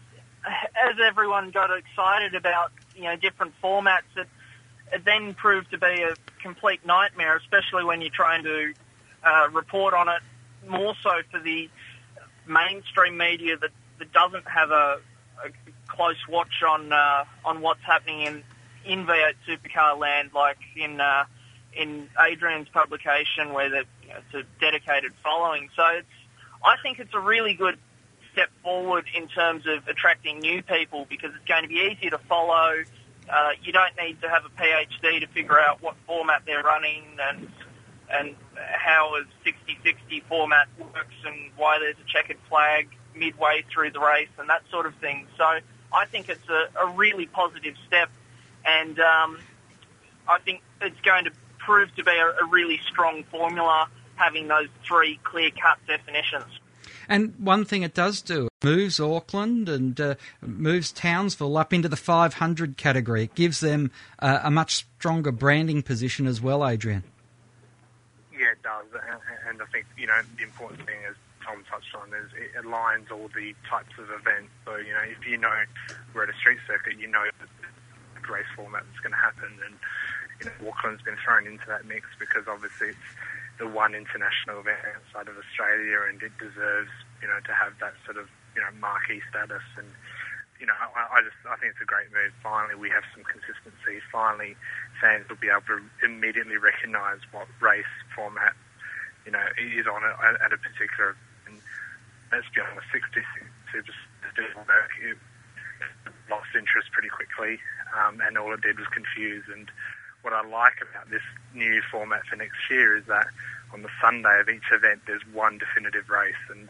as 0.47 0.97
everyone 1.05 1.51
got 1.51 1.71
excited 1.77 2.35
about 2.35 2.73
you 2.95 3.05
know 3.05 3.17
different 3.17 3.53
formats, 3.63 4.03
it, 4.17 4.29
it 4.93 5.05
then 5.05 5.35
proved 5.35 5.71
to 5.73 5.79
be 5.79 6.03
a 6.03 6.15
complete 6.43 6.85
nightmare, 6.87 7.37
especially 7.37 7.85
when 7.85 8.01
you're 8.01 8.11
trying 8.11 8.45
to 8.45 8.73
uh, 9.25 9.49
report 9.53 9.95
on 9.95 10.09
it. 10.09 10.23
More 10.69 10.95
so 11.03 11.11
for 11.31 11.41
the 11.41 11.71
mainstream 12.47 13.17
media 13.17 13.57
that, 13.57 13.71
that 13.99 14.13
doesn't 14.13 14.47
have 14.47 14.71
a, 14.71 15.01
a 15.47 15.71
close 15.89 16.17
watch 16.29 16.63
on 16.67 16.93
uh, 16.93 17.25
on 17.45 17.61
what's 17.61 17.83
happening 17.83 18.23
in 18.23 18.43
in 18.85 19.07
V8 19.07 19.35
supercar 19.47 19.99
land, 19.99 20.31
like 20.35 20.59
in 20.77 21.01
uh, 21.01 21.25
in 21.75 22.09
Adrian's 22.21 22.69
publication, 22.69 23.53
where 23.53 23.69
you 23.69 23.75
know, 24.09 24.17
it's 24.17 24.35
a 24.35 24.61
dedicated 24.61 25.13
following. 25.23 25.69
So 25.77 25.83
it's, 25.99 26.07
I 26.65 26.77
think 26.83 26.99
it's 26.99 27.15
a 27.15 27.21
really 27.21 27.55
good 27.55 27.79
step 28.33 28.51
forward 28.63 29.05
in 29.15 29.29
terms 29.29 29.67
of 29.67 29.87
attracting 29.89 30.41
new 30.41 30.63
people 30.63 31.07
because 31.09 31.31
it's 31.35 31.49
going 31.49 31.63
to 31.63 31.69
be 31.69 31.91
easier 31.93 32.11
to 32.11 32.19
follow. 32.19 32.83
Uh, 33.29 33.51
you 33.63 33.73
don't 33.73 33.97
need 33.97 34.21
to 34.23 34.29
have 34.29 34.45
a 34.45 34.49
PhD 34.49 35.21
to 35.21 35.27
figure 35.29 35.59
out 35.59 35.83
what 35.83 35.95
format 36.07 36.43
they're 36.47 36.63
running 36.63 37.05
and 37.21 37.49
and 38.13 38.35
how 38.57 39.15
a 39.15 39.49
60-60 39.49 40.25
format 40.29 40.67
works 40.81 41.15
and 41.25 41.53
why 41.57 41.79
there's 41.79 41.95
a 41.95 42.13
checkered 42.13 42.39
flag 42.49 42.89
midway 43.15 43.65
through 43.73 43.91
the 43.91 44.01
race 44.01 44.29
and 44.39 44.49
that 44.49 44.63
sort 44.71 44.87
of 44.87 44.95
thing. 44.97 45.27
So 45.37 45.45
I 45.93 46.07
think 46.07 46.29
it's 46.29 46.49
a, 46.49 46.69
a 46.87 46.91
really 46.93 47.27
positive 47.27 47.75
step 47.87 48.11
and 48.65 48.99
um, 49.01 49.39
I 50.29 50.39
think 50.45 50.63
it's 50.81 51.01
going 51.01 51.25
to 51.25 51.33
prove 51.59 51.95
to 51.97 52.05
be 52.05 52.11
a, 52.11 52.45
a 52.45 52.47
really 52.49 52.81
strong 52.89 53.25
formula 53.25 53.89
having 54.17 54.49
those 54.49 54.69
three 54.87 55.19
clear-cut 55.25 55.79
definitions. 55.87 56.61
And 57.09 57.35
one 57.39 57.65
thing 57.65 57.83
it 57.83 57.95
does 57.95 58.23
do, 58.23 58.47
it 58.47 58.65
moves 58.65 59.01
Auckland 59.01 59.69
and 59.69 60.01
uh, 60.01 60.15
moves 60.41 60.93
Townsville 60.93 61.57
up 61.57 61.73
into 61.73 61.89
the 61.89 61.97
500 61.97 62.77
category. 62.77 63.25
It 63.25 63.35
gives 63.35 63.61
them 63.61 63.91
uh, 64.21 64.41
a 64.45 64.51
much 64.51 64.87
stronger 64.99 65.33
branding 65.33 65.83
position 65.83 66.27
as 66.27 66.41
well, 66.41 66.67
Adrian. 66.67 67.03
Yeah, 68.33 68.53
it 68.53 68.63
does. 68.63 68.87
And 69.49 69.61
I 69.61 69.65
think, 69.67 69.87
you 69.99 70.07
know, 70.07 70.21
the 70.37 70.45
important 70.45 70.87
thing, 70.87 70.99
as 71.09 71.17
Tom 71.51 71.67
touched 71.67 71.91
on, 71.99 72.15
is 72.15 72.31
it 72.39 72.55
aligns 72.63 73.11
all 73.11 73.27
the 73.35 73.51
types 73.67 73.99
of 73.99 74.07
events. 74.15 74.55
So, 74.63 74.79
you 74.79 74.95
know, 74.95 75.03
if 75.03 75.27
you 75.27 75.35
know 75.35 75.51
we're 76.15 76.23
at 76.23 76.31
a 76.31 76.39
street 76.39 76.63
circuit, 76.67 76.95
you 76.99 77.11
know 77.11 77.27
that 77.27 77.51
race 78.31 78.47
format 78.55 78.87
that's 78.87 79.03
going 79.03 79.11
to 79.11 79.19
happen. 79.19 79.51
And 79.67 79.75
you 80.39 80.47
know, 80.47 80.71
Auckland's 80.71 81.03
been 81.03 81.19
thrown 81.19 81.51
into 81.51 81.67
that 81.67 81.91
mix 81.91 82.07
because 82.23 82.47
obviously 82.47 82.95
it's 82.95 83.11
the 83.59 83.67
one 83.67 83.99
international 83.99 84.63
event 84.63 84.79
outside 84.95 85.27
of 85.27 85.35
Australia, 85.35 86.07
and 86.07 86.23
it 86.23 86.31
deserves 86.39 86.95
you 87.19 87.27
know 87.27 87.43
to 87.43 87.53
have 87.53 87.75
that 87.83 87.99
sort 88.07 88.17
of 88.17 88.31
you 88.55 88.63
know 88.63 88.71
marquee 88.79 89.19
status. 89.27 89.67
And 89.75 89.91
you 90.63 90.71
know, 90.71 90.79
I, 90.79 91.19
I 91.19 91.27
just 91.27 91.37
I 91.51 91.59
think 91.59 91.75
it's 91.75 91.83
a 91.83 91.91
great 91.91 92.15
move. 92.15 92.31
Finally, 92.47 92.79
we 92.79 92.95
have 92.95 93.03
some 93.11 93.27
consistency. 93.27 93.99
Finally, 94.15 94.55
fans 95.03 95.27
will 95.27 95.43
be 95.43 95.51
able 95.51 95.67
to 95.75 95.83
immediately 96.07 96.63
recognise 96.63 97.19
what 97.35 97.51
race 97.59 97.91
format 98.15 98.55
you 99.27 99.33
know 99.35 99.43
is 99.59 99.91
on 99.91 100.07
it 100.07 100.15
at 100.23 100.55
a 100.55 100.61
particular. 100.63 101.19
And 102.31 102.39
let's 102.41 102.49
be 102.55 102.61
honest, 102.63 102.87
60 102.93 103.21
super 103.73 103.95
lost 106.31 106.55
interest 106.55 106.93
pretty 106.93 107.09
quickly 107.09 107.59
um, 107.97 108.21
and 108.21 108.39
all 108.39 108.53
it 108.55 108.61
did 108.61 108.79
was 108.79 108.89
confuse. 108.89 109.45
And 109.53 109.71
what 110.23 110.33
I 110.33 110.43
like 110.47 110.79
about 110.83 111.11
this 111.11 111.23
new 111.55 111.83
format 111.91 112.23
for 112.29 112.37
next 112.37 112.59
year 112.71 112.97
is 112.97 113.05
that 113.07 113.27
on 113.73 113.83
the 113.83 113.89
Sunday 114.01 114.41
of 114.41 114.49
each 114.49 114.71
event, 114.73 115.03
there's 115.07 115.23
one 115.33 115.59
definitive 115.59 116.09
race, 116.11 116.43
and 116.51 116.69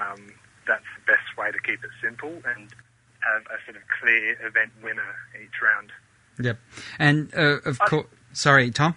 um, 0.00 0.32
that's 0.66 0.84
the 0.96 1.12
best 1.12 1.36
way 1.38 1.50
to 1.50 1.58
keep 1.58 1.82
it 1.82 1.90
simple 2.02 2.32
and 2.44 2.68
have 3.20 3.42
a 3.46 3.58
sort 3.64 3.76
of 3.76 3.82
clear 4.00 4.32
event 4.46 4.72
winner 4.82 5.16
each 5.42 5.60
round. 5.62 5.90
Yep. 6.38 6.58
And 6.98 7.34
uh, 7.34 7.60
of 7.64 7.78
course, 7.78 8.06
sorry, 8.32 8.70
Tom. 8.70 8.96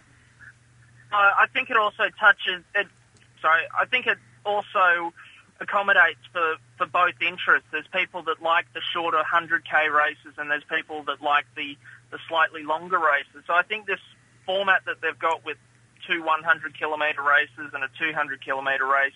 Uh, 1.12 1.16
I 1.16 1.46
think 1.54 1.70
it 1.70 1.78
also 1.78 2.04
touches. 2.20 2.64
It, 2.76 2.88
sorry, 3.42 3.64
I 3.80 3.86
think 3.86 4.06
it 4.06 4.18
also 4.46 5.14
accommodates 5.62 6.20
for, 6.32 6.56
for 6.78 6.86
both 6.86 7.16
interests. 7.22 7.68
There's 7.72 7.88
people 7.94 8.24
that 8.24 8.42
like 8.42 8.66
the 8.74 8.82
shorter 8.94 9.20
100k 9.20 9.92
races, 9.94 10.34
and 10.38 10.50
there's 10.50 10.64
people 10.64 11.04
that 11.04 11.22
like 11.22 11.46
the 11.56 11.76
the 12.12 12.18
slightly 12.28 12.64
longer 12.64 12.98
races. 12.98 13.44
So 13.46 13.54
I 13.54 13.62
think 13.62 13.86
this 13.86 14.00
format 14.46 14.82
that 14.88 14.96
they've 15.02 15.20
got 15.20 15.46
with 15.46 15.58
two 16.08 16.24
100 16.24 16.78
kilometre 16.78 17.22
races 17.22 17.72
and 17.74 17.84
a 17.84 17.90
200 18.00 18.44
kilometre 18.44 18.86
race 18.86 19.14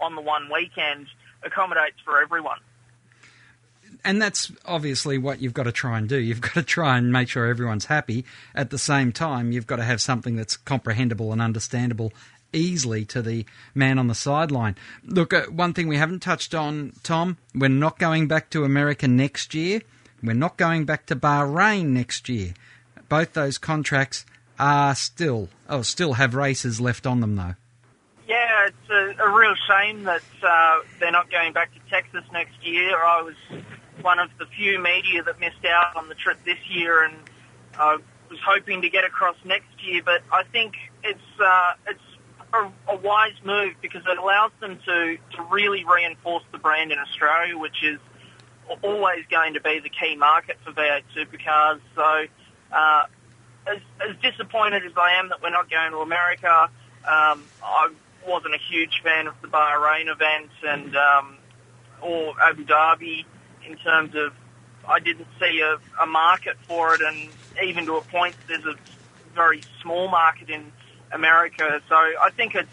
on 0.00 0.14
the 0.14 0.20
one 0.20 0.48
weekend 0.52 1.08
accommodates 1.42 1.96
for 2.04 2.20
everyone. 2.22 2.60
And 4.04 4.22
that's 4.22 4.52
obviously 4.64 5.18
what 5.18 5.40
you've 5.40 5.54
got 5.54 5.64
to 5.64 5.72
try 5.72 5.98
and 5.98 6.08
do. 6.08 6.16
You've 6.16 6.40
got 6.42 6.54
to 6.54 6.62
try 6.62 6.96
and 6.98 7.12
make 7.12 7.28
sure 7.28 7.46
everyone's 7.46 7.86
happy. 7.86 8.24
At 8.54 8.70
the 8.70 8.78
same 8.78 9.12
time, 9.12 9.50
you've 9.50 9.66
got 9.66 9.76
to 9.76 9.84
have 9.84 10.00
something 10.00 10.36
that's 10.36 10.56
comprehensible 10.56 11.32
and 11.32 11.42
understandable 11.42 12.12
easily 12.52 13.04
to 13.06 13.22
the 13.22 13.44
man 13.74 13.98
on 13.98 14.08
the 14.08 14.14
sideline. 14.14 14.76
Look, 15.04 15.32
uh, 15.32 15.46
one 15.46 15.74
thing 15.74 15.88
we 15.88 15.96
haven't 15.96 16.20
touched 16.20 16.54
on, 16.54 16.92
Tom, 17.02 17.38
we're 17.54 17.68
not 17.68 17.98
going 17.98 18.28
back 18.28 18.50
to 18.50 18.64
America 18.64 19.08
next 19.08 19.54
year. 19.54 19.82
We're 20.22 20.34
not 20.34 20.56
going 20.56 20.84
back 20.84 21.06
to 21.06 21.16
Bahrain 21.16 21.86
next 21.86 22.28
year. 22.28 22.54
Both 23.08 23.32
those 23.34 23.58
contracts 23.58 24.26
are 24.58 24.94
still, 24.94 25.48
oh, 25.68 25.82
still 25.82 26.14
have 26.14 26.34
races 26.34 26.80
left 26.80 27.06
on 27.06 27.20
them 27.20 27.36
though. 27.36 27.54
Yeah, 28.26 28.66
it's 28.66 28.90
a, 28.90 29.24
a 29.24 29.30
real 29.30 29.54
shame 29.68 30.04
that 30.04 30.22
uh, 30.42 30.80
they're 31.00 31.12
not 31.12 31.30
going 31.30 31.52
back 31.54 31.72
to 31.72 31.80
Texas 31.88 32.24
next 32.32 32.66
year. 32.66 32.96
I 33.02 33.22
was 33.22 33.34
one 34.02 34.18
of 34.18 34.30
the 34.38 34.46
few 34.46 34.78
media 34.78 35.22
that 35.22 35.40
missed 35.40 35.64
out 35.64 35.96
on 35.96 36.08
the 36.08 36.14
trip 36.14 36.38
this 36.44 36.58
year, 36.68 37.04
and 37.04 37.14
I 37.78 37.96
was 38.28 38.38
hoping 38.44 38.82
to 38.82 38.90
get 38.90 39.04
across 39.04 39.36
next 39.44 39.82
year. 39.82 40.02
But 40.04 40.22
I 40.30 40.42
think 40.42 40.74
it's 41.02 41.40
uh, 41.40 41.72
it's 41.86 42.00
a, 42.52 42.70
a 42.88 42.96
wise 42.96 43.34
move 43.44 43.74
because 43.80 44.02
it 44.06 44.18
allows 44.18 44.52
them 44.60 44.78
to 44.84 45.18
to 45.36 45.42
really 45.50 45.84
reinforce 45.84 46.44
the 46.52 46.58
brand 46.58 46.92
in 46.92 46.98
Australia, 46.98 47.56
which 47.56 47.82
is 47.82 47.98
always 48.82 49.24
going 49.30 49.54
to 49.54 49.60
be 49.60 49.80
the 49.80 49.88
key 49.88 50.16
market 50.16 50.58
for 50.64 50.72
V8 50.72 51.02
supercars. 51.16 51.80
So, 51.94 52.26
uh, 52.72 53.04
as, 53.66 53.78
as 54.08 54.16
disappointed 54.22 54.84
as 54.84 54.92
I 54.96 55.18
am 55.18 55.30
that 55.30 55.42
we're 55.42 55.50
not 55.50 55.70
going 55.70 55.92
to 55.92 55.98
America, 55.98 56.70
um, 57.04 57.44
I 57.62 57.90
wasn't 58.26 58.54
a 58.54 58.58
huge 58.58 59.00
fan 59.02 59.26
of 59.26 59.34
the 59.40 59.48
Bahrain 59.48 60.10
event 60.10 60.50
and 60.66 60.96
um, 60.96 61.38
or 62.00 62.34
Abu 62.42 62.64
Dhabi 62.64 63.24
in 63.66 63.76
terms 63.76 64.14
of 64.14 64.32
I 64.86 65.00
didn't 65.00 65.26
see 65.38 65.60
a, 65.60 65.78
a 66.02 66.06
market 66.06 66.56
for 66.66 66.94
it, 66.94 67.00
and 67.02 67.28
even 67.62 67.84
to 67.86 67.96
a 67.96 68.02
point, 68.02 68.34
there's 68.46 68.64
a 68.64 68.74
very 69.34 69.62
small 69.82 70.08
market 70.08 70.48
in 70.48 70.72
America. 71.12 71.80
So 71.88 71.94
I 71.94 72.30
think 72.36 72.54
it's 72.54 72.68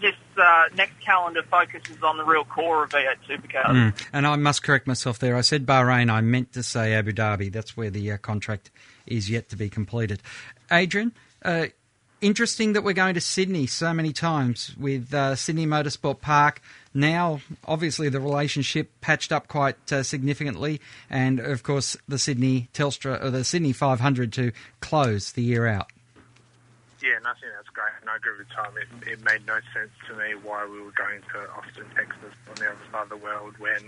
this 0.00 0.14
uh, 0.36 0.64
next 0.76 1.00
calendar 1.00 1.42
focuses 1.42 2.02
on 2.02 2.16
the 2.16 2.24
real 2.24 2.44
core 2.44 2.84
of 2.84 2.90
V8 2.90 3.16
supercars. 3.28 3.66
Mm. 3.66 4.06
And 4.12 4.26
I 4.26 4.36
must 4.36 4.62
correct 4.62 4.86
myself 4.86 5.18
there. 5.18 5.36
I 5.36 5.40
said 5.40 5.66
Bahrain. 5.66 6.10
I 6.10 6.20
meant 6.20 6.52
to 6.52 6.62
say 6.62 6.94
Abu 6.94 7.12
Dhabi. 7.12 7.52
That's 7.52 7.76
where 7.76 7.90
the 7.90 8.12
uh, 8.12 8.16
contract 8.18 8.70
is 9.06 9.28
yet 9.30 9.48
to 9.50 9.56
be 9.56 9.68
completed. 9.68 10.22
Adrian, 10.70 11.12
uh, 11.44 11.66
interesting 12.20 12.72
that 12.74 12.84
we're 12.84 12.92
going 12.92 13.14
to 13.14 13.20
Sydney 13.20 13.66
so 13.66 13.92
many 13.92 14.12
times 14.12 14.74
with 14.78 15.12
uh, 15.12 15.34
Sydney 15.34 15.66
Motorsport 15.66 16.20
Park. 16.20 16.60
Now, 16.94 17.40
obviously, 17.64 18.08
the 18.08 18.20
relationship 18.20 18.90
patched 19.00 19.32
up 19.32 19.48
quite 19.48 19.92
uh, 19.92 20.02
significantly, 20.02 20.80
and 21.08 21.40
of 21.40 21.62
course, 21.62 21.96
the 22.06 22.18
Sydney 22.18 22.68
Telstra 22.74 23.22
or 23.22 23.30
the 23.30 23.44
Sydney 23.44 23.72
500 23.72 24.32
to 24.34 24.52
close 24.80 25.32
the 25.32 25.42
year 25.42 25.66
out. 25.66 25.90
Yeah, 27.08 27.24
think 27.40 27.56
that's 27.56 27.72
great. 27.72 27.96
And 28.04 28.12
I 28.12 28.20
agree 28.20 28.36
with 28.36 28.52
Tom. 28.52 28.76
It, 28.76 29.16
it 29.16 29.24
made 29.24 29.40
no 29.48 29.56
sense 29.72 29.96
to 30.08 30.12
me 30.12 30.36
why 30.44 30.68
we 30.68 30.76
were 30.84 30.92
going 30.92 31.24
to 31.32 31.40
Austin, 31.56 31.88
Texas, 31.96 32.36
on 32.52 32.60
the 32.60 32.68
other 32.68 32.84
side 32.92 33.08
of 33.08 33.08
the 33.08 33.16
world, 33.16 33.56
when 33.56 33.80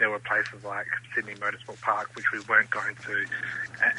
there 0.00 0.08
were 0.08 0.22
places 0.24 0.64
like 0.64 0.88
Sydney 1.12 1.36
Motorsport 1.36 1.76
Park, 1.84 2.08
which 2.16 2.24
we 2.32 2.40
weren't 2.48 2.72
going 2.72 2.96
to, 3.04 3.26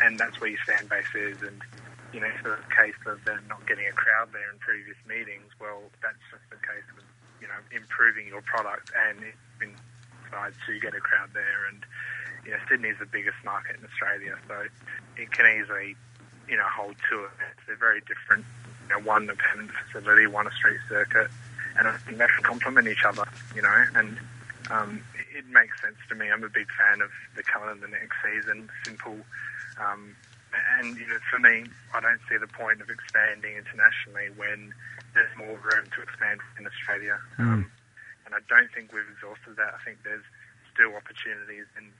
and 0.01 0.17
that's 0.17 0.41
where 0.41 0.49
your 0.49 0.63
fan 0.65 0.89
base 0.89 1.13
is. 1.13 1.37
And 1.45 1.61
you 2.09 2.25
know, 2.25 2.31
for 2.41 2.57
the 2.57 2.65
case 2.73 2.97
of 3.05 3.21
them 3.25 3.45
not 3.45 3.61
getting 3.69 3.85
a 3.85 3.93
crowd 3.93 4.33
there 4.33 4.49
in 4.49 4.57
previous 4.57 4.97
meetings, 5.05 5.53
well, 5.61 5.85
that's 6.01 6.17
just 6.33 6.49
the 6.49 6.57
case 6.57 6.89
of 6.97 7.05
you 7.37 7.45
know 7.45 7.61
improving 7.69 8.25
your 8.25 8.41
product 8.41 8.89
and 8.97 9.21
in 9.61 9.77
side 10.33 10.57
to 10.65 10.79
get 10.81 10.97
a 10.97 11.01
crowd 11.05 11.29
there. 11.37 11.69
And 11.69 11.85
you 12.49 12.57
know, 12.57 12.61
Sydney's 12.65 12.97
the 12.97 13.05
biggest 13.05 13.37
market 13.45 13.77
in 13.77 13.85
Australia, 13.85 14.41
so 14.49 14.65
it 15.21 15.29
can 15.29 15.45
easily 15.53 15.93
you 16.49 16.57
know 16.57 16.67
hold 16.67 16.95
two 17.09 17.19
events. 17.19 17.61
They're 17.67 17.75
very 17.75 18.01
different. 18.01 18.45
You 18.87 18.95
know, 18.95 19.01
one 19.01 19.29
a 19.29 19.35
permanent 19.35 19.71
facility, 19.71 20.27
one 20.27 20.47
a 20.47 20.51
street 20.51 20.79
circuit, 20.87 21.29
and 21.77 21.87
I 21.87 21.97
think 21.97 22.17
they 22.17 22.27
can 22.27 22.43
complement 22.43 22.87
each 22.87 23.03
other. 23.05 23.25
You 23.55 23.61
know, 23.61 23.85
and 23.95 24.17
um, 24.69 25.03
it 25.35 25.45
makes 25.49 25.79
sense 25.81 25.97
to 26.09 26.15
me. 26.15 26.29
I'm 26.29 26.43
a 26.43 26.49
big 26.49 26.67
fan 26.71 27.01
of 27.01 27.09
the 27.35 27.43
colour 27.43 27.71
in 27.71 27.81
the 27.81 27.87
next 27.87 28.15
season, 28.23 28.69
simple. 28.83 29.17
Um, 29.81 30.15
and 30.79 30.95
you 30.97 31.07
know, 31.07 31.19
for 31.29 31.39
me, 31.39 31.65
I 31.93 31.99
don't 31.99 32.21
see 32.29 32.37
the 32.37 32.47
point 32.47 32.81
of 32.81 32.89
expanding 32.89 33.57
internationally 33.57 34.31
when 34.37 34.73
there's 35.13 35.31
more 35.37 35.57
room 35.59 35.85
to 35.95 36.01
expand 36.01 36.39
in 36.59 36.67
Australia. 36.67 37.17
Um, 37.37 37.71
and 38.25 38.33
I 38.33 38.41
don't 38.49 38.71
think 38.73 38.91
we've 38.91 39.07
exhausted 39.11 39.55
that. 39.57 39.75
I 39.75 39.81
think 39.83 40.03
there's 40.03 40.25
still 40.73 40.95
opportunities 40.95 41.67
in 41.77 41.91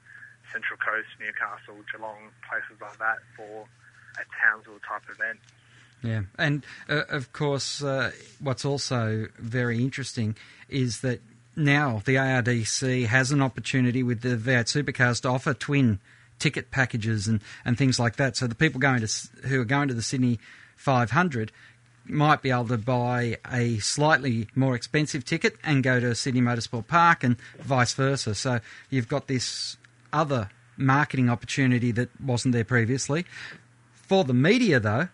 Central 0.51 0.79
Coast, 0.79 1.07
Newcastle, 1.19 1.79
Geelong, 1.91 2.31
places 2.47 2.79
like 2.81 2.97
that 2.99 3.19
for 3.35 3.67
a 4.19 4.25
Townsville 4.41 4.79
type 4.87 5.03
event. 5.13 5.39
Yeah, 6.03 6.21
and 6.37 6.65
uh, 6.89 7.03
of 7.09 7.33
course, 7.33 7.81
uh, 7.81 8.11
what's 8.39 8.65
also 8.65 9.27
very 9.39 9.79
interesting 9.79 10.35
is 10.69 11.01
that 11.01 11.21
now 11.55 12.01
the 12.05 12.15
ARDC 12.15 13.05
has 13.07 13.31
an 13.31 13.41
opportunity 13.41 14.03
with 14.03 14.21
the 14.21 14.35
V8 14.35 14.65
supercars 14.65 15.21
to 15.21 15.29
offer 15.29 15.53
twin 15.53 15.99
ticket 16.37 16.69
packages 16.69 17.27
and, 17.27 17.41
and 17.63 17.77
things 17.77 17.99
like 17.99 18.17
that. 18.17 18.35
So 18.35 18.47
the 18.47 18.55
people 18.55 18.79
going 18.79 19.05
to 19.05 19.47
who 19.47 19.61
are 19.61 19.65
going 19.65 19.87
to 19.87 19.93
the 19.93 20.01
Sydney 20.01 20.39
500 20.75 21.51
might 22.07 22.41
be 22.41 22.51
able 22.51 22.67
to 22.67 22.77
buy 22.77 23.37
a 23.51 23.77
slightly 23.79 24.47
more 24.53 24.75
expensive 24.75 25.25
ticket 25.25 25.55
and 25.63 25.83
go 25.83 25.99
to 25.99 26.13
Sydney 26.13 26.41
Motorsport 26.41 26.87
Park 26.87 27.23
and 27.23 27.37
vice 27.59 27.93
versa. 27.93 28.35
So 28.35 28.59
you've 28.89 29.07
got 29.07 29.27
this 29.27 29.77
other 30.13 30.49
marketing 30.77 31.29
opportunity 31.29 31.91
that 31.91 32.09
wasn't 32.21 32.53
there 32.53 32.65
previously. 32.65 33.25
For 34.07 34.23
the 34.23 34.33
media, 34.33 34.79
though, 34.79 35.09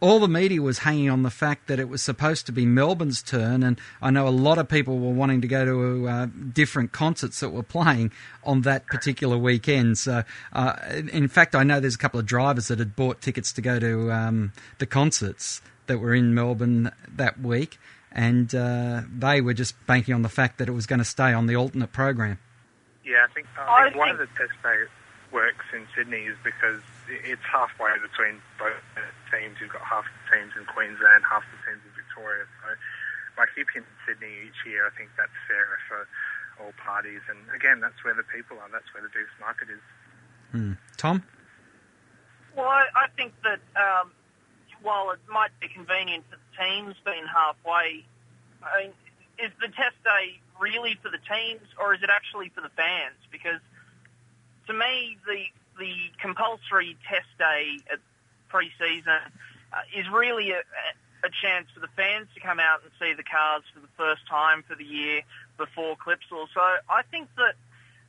all 0.00 0.20
the 0.20 0.28
media 0.28 0.62
was 0.62 0.80
hanging 0.80 1.10
on 1.10 1.22
the 1.22 1.30
fact 1.30 1.66
that 1.66 1.80
it 1.80 1.88
was 1.88 2.02
supposed 2.02 2.46
to 2.46 2.52
be 2.52 2.64
Melbourne's 2.64 3.20
turn, 3.20 3.62
and 3.62 3.80
I 4.00 4.10
know 4.10 4.28
a 4.28 4.30
lot 4.30 4.58
of 4.58 4.68
people 4.68 4.98
were 4.98 5.12
wanting 5.12 5.40
to 5.40 5.48
go 5.48 5.64
to 5.64 6.08
uh, 6.08 6.26
different 6.52 6.92
concerts 6.92 7.40
that 7.40 7.50
were 7.50 7.64
playing 7.64 8.12
on 8.44 8.62
that 8.62 8.86
particular 8.86 9.36
weekend. 9.36 9.98
So, 9.98 10.22
uh, 10.52 10.74
in 11.12 11.26
fact, 11.26 11.56
I 11.56 11.64
know 11.64 11.80
there's 11.80 11.96
a 11.96 11.98
couple 11.98 12.20
of 12.20 12.26
drivers 12.26 12.68
that 12.68 12.78
had 12.78 12.94
bought 12.94 13.20
tickets 13.20 13.52
to 13.54 13.60
go 13.60 13.80
to 13.80 14.12
um, 14.12 14.52
the 14.78 14.86
concerts 14.86 15.60
that 15.88 15.98
were 15.98 16.14
in 16.14 16.32
Melbourne 16.32 16.92
that 17.16 17.40
week, 17.40 17.78
and 18.12 18.54
uh, 18.54 19.02
they 19.12 19.40
were 19.40 19.54
just 19.54 19.74
banking 19.86 20.14
on 20.14 20.22
the 20.22 20.28
fact 20.28 20.58
that 20.58 20.68
it 20.68 20.72
was 20.72 20.86
going 20.86 21.00
to 21.00 21.04
stay 21.04 21.32
on 21.32 21.46
the 21.46 21.56
alternate 21.56 21.92
program. 21.92 22.38
Yeah, 23.04 23.26
I 23.28 23.32
think, 23.32 23.46
I 23.58 23.84
think 23.84 23.96
one 23.96 24.10
of 24.10 24.18
the 24.18 24.26
test 24.26 24.52
day 24.62 24.84
works 25.32 25.64
in 25.72 25.86
Sydney 25.96 26.26
is 26.26 26.36
because 26.44 26.82
it's 27.08 27.44
halfway 27.44 27.96
between 27.98 28.40
both 28.60 28.78
teams. 29.32 29.56
You've 29.60 29.72
got 29.72 29.84
half 29.84 30.04
the 30.04 30.24
teams 30.36 30.52
in 30.56 30.64
Queensland, 30.68 31.24
half 31.24 31.44
the 31.48 31.58
teams 31.64 31.82
in 31.82 31.92
Victoria. 31.96 32.44
So 32.60 32.76
by 33.36 33.48
keeping 33.56 33.82
it 33.82 33.88
in 33.88 33.96
Sydney 34.04 34.32
each 34.44 34.60
year, 34.68 34.84
I 34.84 34.92
think 34.96 35.10
that's 35.16 35.34
fairer 35.48 35.80
for 35.88 36.00
all 36.60 36.74
parties. 36.76 37.24
And 37.30 37.38
again, 37.54 37.80
that's 37.80 37.98
where 38.04 38.14
the 38.14 38.26
people 38.28 38.60
are. 38.60 38.68
That's 38.68 38.88
where 38.92 39.02
the 39.02 39.12
biggest 39.12 39.36
market 39.40 39.72
is. 39.72 39.84
Hmm. 40.52 40.72
Tom? 40.96 41.24
Well, 42.56 42.68
I, 42.68 42.90
I 42.96 43.06
think 43.16 43.32
that 43.44 43.62
um, 43.78 44.10
while 44.82 45.10
it 45.10 45.22
might 45.30 45.54
be 45.60 45.68
convenient 45.68 46.24
for 46.28 46.36
the 46.36 46.50
teams 46.58 46.96
being 47.04 47.24
halfway, 47.24 48.04
I 48.62 48.90
mean, 48.90 48.92
is 49.38 49.54
the 49.62 49.70
test 49.70 49.96
day 50.02 50.42
really 50.58 50.98
for 51.02 51.08
the 51.08 51.22
teams 51.22 51.66
or 51.78 51.94
is 51.94 52.02
it 52.02 52.10
actually 52.10 52.50
for 52.50 52.60
the 52.60 52.74
fans? 52.74 53.18
Because 53.30 53.62
to 54.66 54.74
me, 54.74 55.16
the 55.26 55.46
the 55.78 55.94
compulsory 56.20 56.96
test 57.08 57.28
day 57.38 57.78
at 57.92 57.98
pre-season 58.48 59.22
uh, 59.72 59.76
is 59.96 60.08
really 60.10 60.50
a, 60.52 60.62
a 61.24 61.30
chance 61.42 61.66
for 61.72 61.80
the 61.80 61.88
fans 61.96 62.28
to 62.34 62.40
come 62.40 62.60
out 62.60 62.82
and 62.82 62.90
see 63.00 63.12
the 63.14 63.22
cars 63.22 63.62
for 63.72 63.80
the 63.80 63.92
first 63.96 64.26
time 64.28 64.62
for 64.66 64.74
the 64.74 64.84
year 64.84 65.22
before 65.56 65.96
Clipsal. 65.96 66.46
So 66.54 66.60
I 66.60 67.02
think 67.10 67.28
that 67.36 67.54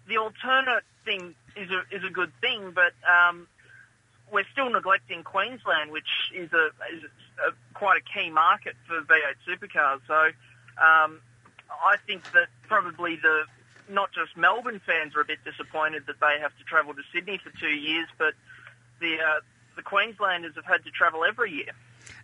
the 0.08 0.18
alternate 0.18 0.84
thing 1.06 1.36
is 1.56 1.70
a, 1.72 1.84
is 1.96 2.04
a 2.04 2.12
good 2.12 2.32
thing, 2.42 2.72
but 2.74 2.94
um, 3.08 3.48
we're 4.32 4.48
still 4.52 4.70
neglecting 4.70 5.24
Queensland, 5.24 5.92
which 5.92 6.32
is 6.34 6.52
a, 6.54 6.68
is 6.94 7.04
a 7.48 7.52
quite 7.74 8.02
a 8.02 8.06
key 8.14 8.30
market 8.30 8.76
for 8.88 9.02
V8 9.02 9.38
supercars. 9.48 10.00
So 10.08 10.20
um, 10.82 11.20
I 11.70 11.98
think 12.06 12.24
that 12.34 12.48
probably 12.68 13.16
the 13.16 13.44
not 13.90 14.12
just 14.14 14.38
Melbourne 14.38 14.82
fans 14.86 15.16
are 15.16 15.22
a 15.22 15.26
bit 15.26 15.40
disappointed 15.44 16.04
that 16.08 16.20
they 16.20 16.40
have 16.42 16.56
to 16.58 16.64
travel 16.64 16.94
to 16.94 17.02
Sydney 17.14 17.40
for 17.44 17.50
two 17.60 17.68
years, 17.68 18.08
but 18.18 18.34
the 19.00 19.16
uh, 19.16 19.40
the 19.76 19.82
Queenslanders 19.82 20.56
have 20.56 20.66
had 20.66 20.84
to 20.84 20.92
travel 20.92 21.22
every 21.24 21.52
year. 21.52 21.72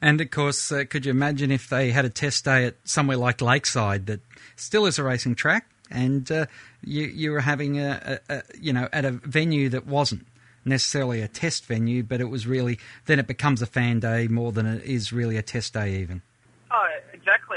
And 0.01 0.19
of 0.21 0.29
course, 0.29 0.71
uh, 0.71 0.83
could 0.89 1.05
you 1.05 1.11
imagine 1.11 1.51
if 1.51 1.69
they 1.69 1.91
had 1.91 2.05
a 2.05 2.09
test 2.09 2.45
day 2.45 2.65
at 2.65 2.75
somewhere 2.83 3.17
like 3.17 3.41
Lakeside 3.41 4.07
that 4.07 4.21
still 4.55 4.85
is 4.85 4.99
a 4.99 5.03
racing 5.03 5.35
track, 5.35 5.69
and 5.89 6.29
uh, 6.31 6.45
you 6.83 7.03
you 7.05 7.31
were 7.31 7.41
having 7.41 7.79
a, 7.79 8.19
a, 8.29 8.35
a 8.35 8.43
you 8.59 8.73
know 8.73 8.87
at 8.93 9.05
a 9.05 9.11
venue 9.11 9.69
that 9.69 9.85
wasn't 9.85 10.27
necessarily 10.63 11.21
a 11.21 11.27
test 11.27 11.65
venue, 11.65 12.03
but 12.03 12.21
it 12.21 12.25
was 12.25 12.47
really 12.47 12.79
then 13.05 13.19
it 13.19 13.27
becomes 13.27 13.61
a 13.61 13.67
fan 13.67 13.99
day 13.99 14.27
more 14.27 14.51
than 14.51 14.65
it 14.65 14.83
is 14.83 15.13
really 15.13 15.37
a 15.37 15.41
test 15.41 15.73
day 15.73 15.97
even. 15.99 16.21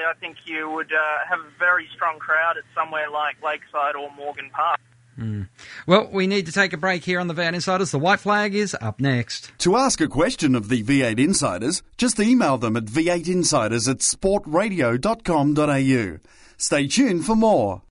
Exactly. 0.09 0.11
I 0.11 0.15
think 0.21 0.37
you 0.47 0.71
would 0.71 0.93
uh, 0.93 1.19
have 1.29 1.41
a 1.41 1.51
very 1.59 1.89
strong 1.95 2.19
crowd 2.19 2.57
at 2.57 2.65
somewhere 2.75 3.11
like 3.11 3.37
Lakeside 3.43 3.95
or 3.97 4.11
Morgan 4.17 4.49
Park. 4.51 4.81
Mm. 5.19 5.49
Well, 5.87 6.09
we 6.13 6.27
need 6.29 6.47
to 6.47 6.53
take 6.53 6.73
a 6.73 6.77
break 6.77 7.05
here 7.05 7.19
on 7.19 7.27
the 7.27 7.35
V8 7.35 7.55
Insiders. 7.55 7.91
The 7.91 7.99
white 7.99 8.21
flag 8.21 8.55
is 8.55 8.77
up 8.81 9.01
next. 9.01 9.51
To 9.59 9.77
ask 9.77 10.01
a 10.01 10.07
question 10.07 10.55
of 10.55 10.69
the 10.69 10.85
V8 10.85 11.19
Insiders, 11.19 11.83
just 11.97 12.21
email 12.21 12.57
them 12.57 12.77
at 12.77 12.85
v8insiders 12.85 13.89
at 13.89 13.99
sportradio.com.au. 13.99 16.19
Stay 16.57 16.87
tuned 16.87 17.27
for 17.27 17.35
more. 17.35 17.83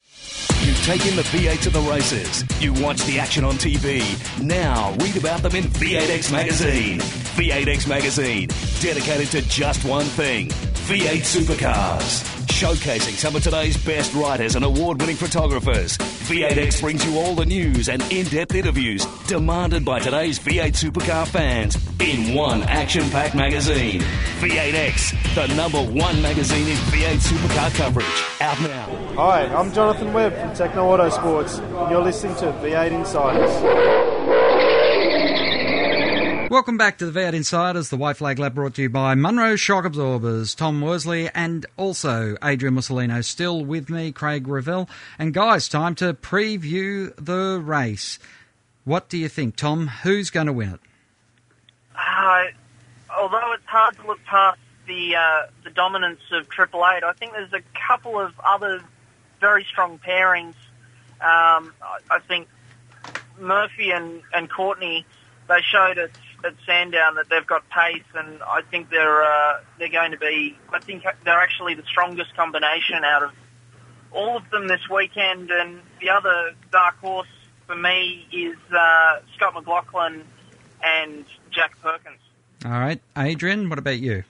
You've 0.62 0.84
taken 0.84 1.15
the 1.15 1.21
V8 1.21 1.62
to 1.62 1.69
the 1.69 1.82
races. 1.82 2.43
You 2.62 2.73
watch 2.73 3.03
the 3.03 3.19
action 3.19 3.43
on 3.43 3.56
TV. 3.56 4.01
Now 4.43 4.93
read 4.99 5.15
about 5.15 5.41
them 5.41 5.56
in 5.56 5.65
V8X 5.65 6.32
Magazine. 6.32 6.99
V8X 6.99 7.88
Magazine, 7.88 8.49
dedicated 8.82 9.30
to 9.32 9.41
just 9.47 9.86
one 9.86 10.06
thing 10.06 10.49
V8 10.49 11.21
supercars. 11.21 12.37
Showcasing 12.47 13.13
some 13.13 13.36
of 13.36 13.43
today's 13.43 13.77
best 13.77 14.13
writers 14.15 14.55
and 14.55 14.65
award 14.65 14.99
winning 14.99 15.15
photographers. 15.15 15.95
V8X 15.97 16.81
brings 16.81 17.05
you 17.05 17.19
all 17.19 17.36
the 17.36 17.45
news 17.45 17.88
and 17.88 18.01
in 18.12 18.25
depth 18.25 18.55
interviews 18.55 19.05
demanded 19.27 19.86
by 19.86 19.99
today's 19.99 20.39
V8 20.39 20.73
supercar 20.73 21.27
fans 21.27 21.77
in 21.99 22.33
one 22.33 22.63
action 22.63 23.07
packed 23.12 23.36
magazine. 23.36 24.01
V8X, 24.39 25.36
the 25.36 25.53
number 25.55 25.83
one 25.83 26.19
magazine 26.21 26.67
in 26.67 26.77
V8 26.77 27.19
supercar 27.19 27.75
coverage. 27.75 28.41
Out 28.41 28.60
now. 28.62 28.86
Hi, 29.15 29.45
I'm 29.53 29.71
Jonathan 29.71 30.12
Webb 30.13 30.33
from 30.33 30.49
Tekno 30.51 30.97
Autosports, 30.97 31.60
and 31.60 31.91
you're 31.91 32.01
listening 32.01 32.36
to 32.38 32.45
V8 32.45 32.91
Insiders. 32.91 34.46
Welcome 36.49 36.77
back 36.77 36.97
to 36.99 37.12
the 37.12 37.19
V8 37.19 37.33
Insiders, 37.33 37.89
the 37.89 37.97
White 37.97 38.15
Flag 38.15 38.39
Lab 38.39 38.55
brought 38.55 38.75
to 38.75 38.83
you 38.83 38.89
by 38.89 39.15
Monroe 39.15 39.57
Shock 39.57 39.83
Absorbers, 39.83 40.55
Tom 40.55 40.79
Worsley, 40.79 41.29
and 41.36 41.65
also 41.75 42.38
Adrian 42.41 42.73
Mussolino 42.73 43.21
still 43.21 43.65
with 43.65 43.89
me, 43.89 44.13
Craig 44.13 44.47
Revell. 44.47 44.89
And 45.19 45.33
guys, 45.33 45.67
time 45.67 45.93
to 45.95 46.13
preview 46.13 47.13
the 47.17 47.60
race. 47.62 48.17
What 48.86 49.10
do 49.10 49.17
you 49.17 49.27
think, 49.27 49.57
Tom? 49.57 49.88
Who's 49.88 50.29
going 50.29 50.47
to 50.47 50.53
win 50.53 50.69
it? 50.69 50.79
Uh, 51.93 52.45
although 53.19 53.51
it's 53.51 53.65
hard 53.65 53.97
to 53.97 54.07
look 54.07 54.23
past 54.23 54.60
the 54.88 55.17
uh, 55.17 55.47
the 55.65 55.69
dominance 55.69 56.21
of 56.31 56.47
Triple 56.47 56.86
Eight, 56.86 57.03
I 57.03 57.12
think 57.12 57.33
there's 57.33 57.51
a 57.51 57.63
couple 57.88 58.17
of 58.17 58.31
other 58.39 58.81
very 59.41 59.65
strong 59.65 59.99
pairings. 59.99 60.55
Um, 61.19 61.73
I, 61.81 61.99
I 62.10 62.19
think 62.25 62.47
Murphy 63.38 63.91
and, 63.91 64.21
and 64.33 64.49
Courtney, 64.49 65.05
they 65.49 65.60
showed 65.62 65.97
at, 65.97 66.12
at 66.45 66.54
Sandown 66.65 67.15
that 67.15 67.30
they've 67.30 67.45
got 67.45 67.63
pace, 67.69 68.04
and 68.15 68.41
I 68.43 68.62
think 68.62 68.89
they're 68.89 69.23
uh, 69.23 69.60
they're 69.80 69.89
going 69.89 70.12
to 70.12 70.17
be. 70.17 70.58
I 70.71 70.80
think 70.80 71.04
they're 71.23 71.39
actually 71.39 71.76
the 71.76 71.84
strongest 71.84 72.36
combination 72.36 73.04
out 73.04 73.23
of 73.23 73.32
all 74.12 74.38
of 74.38 74.50
them 74.50 74.67
this 74.67 74.88
weekend. 74.89 75.52
And 75.52 75.82
the 76.02 76.10
other 76.10 76.54
dark 76.71 76.97
horse 77.00 77.28
for 77.65 77.76
me 77.76 78.28
is 78.32 78.58
uh, 78.71 79.19
Scott 79.36 79.54
McLaughlin 79.54 80.23
and 80.84 81.26
Jack 81.52 81.78
Perkins. 81.82 82.19
All 82.65 82.71
right, 82.71 83.00
Adrian, 83.15 83.69
what 83.69 83.80
about 83.80 84.00
you? 84.00 84.23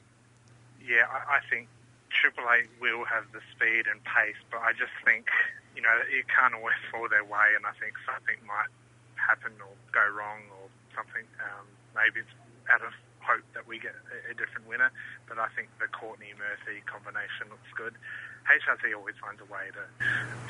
Yeah, 0.86 1.06
I, 1.10 1.38
I 1.38 1.39
think 1.50 1.67
Triple 2.10 2.43
Eight 2.58 2.70
will 2.82 3.06
have 3.06 3.24
the 3.32 3.39
speed 3.56 3.86
and 3.91 4.04
pace, 4.04 4.39
but 4.52 4.62
I 4.62 4.72
just 4.74 4.91
think 5.06 5.28
you 5.76 5.82
know 5.82 5.96
it 6.10 6.26
can't 6.28 6.54
always 6.54 6.76
fall 6.91 7.08
their 7.10 7.24
way, 7.24 7.56
and 7.56 7.65
I 7.65 7.72
think 7.80 7.93
something 8.06 8.36
might 8.48 8.72
happen 9.15 9.52
or 9.60 9.72
go 9.91 10.04
wrong 10.15 10.41
or 10.52 10.67
something. 10.96 11.24
Um, 11.39 11.65
maybe 11.97 12.21
it's 12.21 12.36
out 12.69 12.86
of 12.86 12.93
hope 13.19 13.43
that 13.53 13.67
we 13.67 13.79
get 13.79 13.91
a, 14.13 14.31
a 14.31 14.33
different 14.38 14.69
winner, 14.69 14.93
but 15.27 15.36
I 15.41 15.51
think 15.57 15.67
the 15.81 15.91
Courtney 15.91 16.31
Murphy 16.38 16.79
combination 16.88 17.51
looks 17.51 17.67
good. 17.75 17.97
HRT 18.47 18.95
always 18.95 19.19
finds 19.19 19.41
a 19.43 19.49
way 19.51 19.67
to 19.75 19.83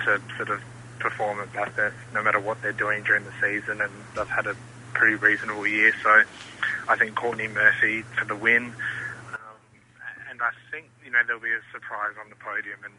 to 0.06 0.22
sort 0.38 0.52
of 0.54 0.62
perform 1.00 1.42
at 1.42 1.50
Bathurst, 1.54 1.98
no 2.14 2.22
matter 2.22 2.40
what 2.40 2.62
they're 2.62 2.78
doing 2.78 3.02
during 3.04 3.26
the 3.26 3.34
season, 3.42 3.82
and 3.82 3.92
they've 4.14 4.30
had 4.30 4.46
a 4.46 4.56
pretty 4.94 5.16
reasonable 5.16 5.66
year. 5.66 5.94
So 6.04 6.24
I 6.90 6.96
think 6.98 7.16
Courtney 7.16 7.48
Murphy 7.48 8.02
for 8.18 8.26
the 8.26 8.36
win. 8.36 8.74
Um, 9.34 9.62
and 10.30 10.42
I 10.42 10.52
think, 10.70 10.90
you 11.04 11.12
know, 11.12 11.22
there'll 11.26 11.42
be 11.42 11.54
a 11.54 11.66
surprise 11.74 12.18
on 12.22 12.30
the 12.30 12.40
podium, 12.40 12.82
and 12.86 12.94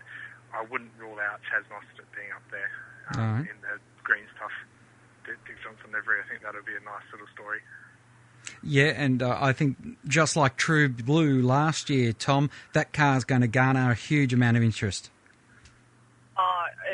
I 0.54 0.62
wouldn't 0.66 0.94
rule 0.98 1.18
out 1.18 1.40
Chaz 1.46 1.66
Mostert 1.70 2.06
being 2.14 2.30
up 2.34 2.46
there 2.50 2.70
um, 3.14 3.42
right. 3.42 3.50
in 3.50 3.56
the 3.62 3.78
green 4.02 4.26
stuff. 4.34 4.54
Dick 5.26 5.60
Johnson 5.60 5.92
livery. 5.92 6.24
I 6.24 6.26
think 6.28 6.40
that'll 6.40 6.64
be 6.64 6.72
a 6.72 6.84
nice 6.88 7.04
little 7.12 7.28
story. 7.36 7.60
Yeah, 8.62 8.92
and 8.96 9.22
uh, 9.22 9.36
I 9.40 9.52
think 9.52 9.76
just 10.06 10.36
like 10.36 10.56
True 10.56 10.88
Blue 10.88 11.42
last 11.42 11.90
year, 11.90 12.12
Tom, 12.12 12.50
that 12.74 12.92
car 12.92 13.16
is 13.16 13.24
going 13.24 13.42
to 13.42 13.48
garner 13.48 13.90
a 13.90 13.94
huge 13.94 14.32
amount 14.32 14.56
of 14.56 14.62
interest. 14.62 15.10
Uh, 16.36 16.42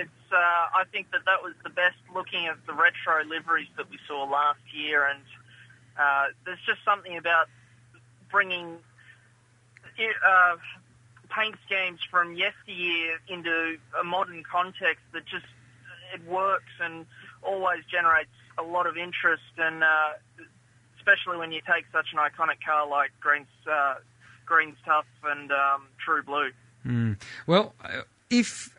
it's. 0.01 0.11
Uh, 0.33 0.37
I 0.37 0.85
think 0.91 1.11
that 1.13 1.21
that 1.27 1.43
was 1.43 1.55
the 1.63 1.71
best 1.71 1.97
looking 2.13 2.49
of 2.49 2.57
the 2.67 2.73
retro 2.73 3.25
liveries 3.25 3.69
that 3.77 3.89
we 3.89 3.99
saw 4.09 4.25
last 4.25 4.61
year, 4.73 5.07
and 5.07 5.21
uh, 5.99 6.27
there's 6.45 6.59
just 6.67 6.85
something 6.85 7.17
about 7.17 7.47
bringing 8.31 8.79
uh, 10.27 10.57
paint 11.31 11.57
schemes 11.67 12.01
from 12.11 12.35
yesteryear 12.35 13.19
into 13.29 13.77
a 14.01 14.05
modern 14.05 14.43
context 14.43 15.03
that 15.13 15.25
just 15.27 15.47
it 16.13 16.25
works 16.27 16.73
and 16.81 17.07
always 17.43 17.85
generates 17.91 18.31
a 18.59 18.63
lot 18.63 18.87
of 18.87 18.97
interest, 18.97 19.43
and 19.59 19.83
uh, 19.83 20.13
especially 21.05 21.39
when 21.39 21.53
you 21.53 21.61
take 21.61 21.85
such 21.93 22.07
an 22.13 22.19
iconic 22.19 22.65
car 22.65 22.89
like 22.89 23.11
Green's 23.21 23.47
uh, 23.71 23.95
Greens 24.47 24.77
Tuf 24.87 25.05
and 25.25 25.51
um, 25.53 25.89
True 26.05 26.23
Blue. 26.23 26.51
Mm. 26.87 27.21
Well, 27.47 27.75
uh, 27.85 28.03
if 28.31 28.75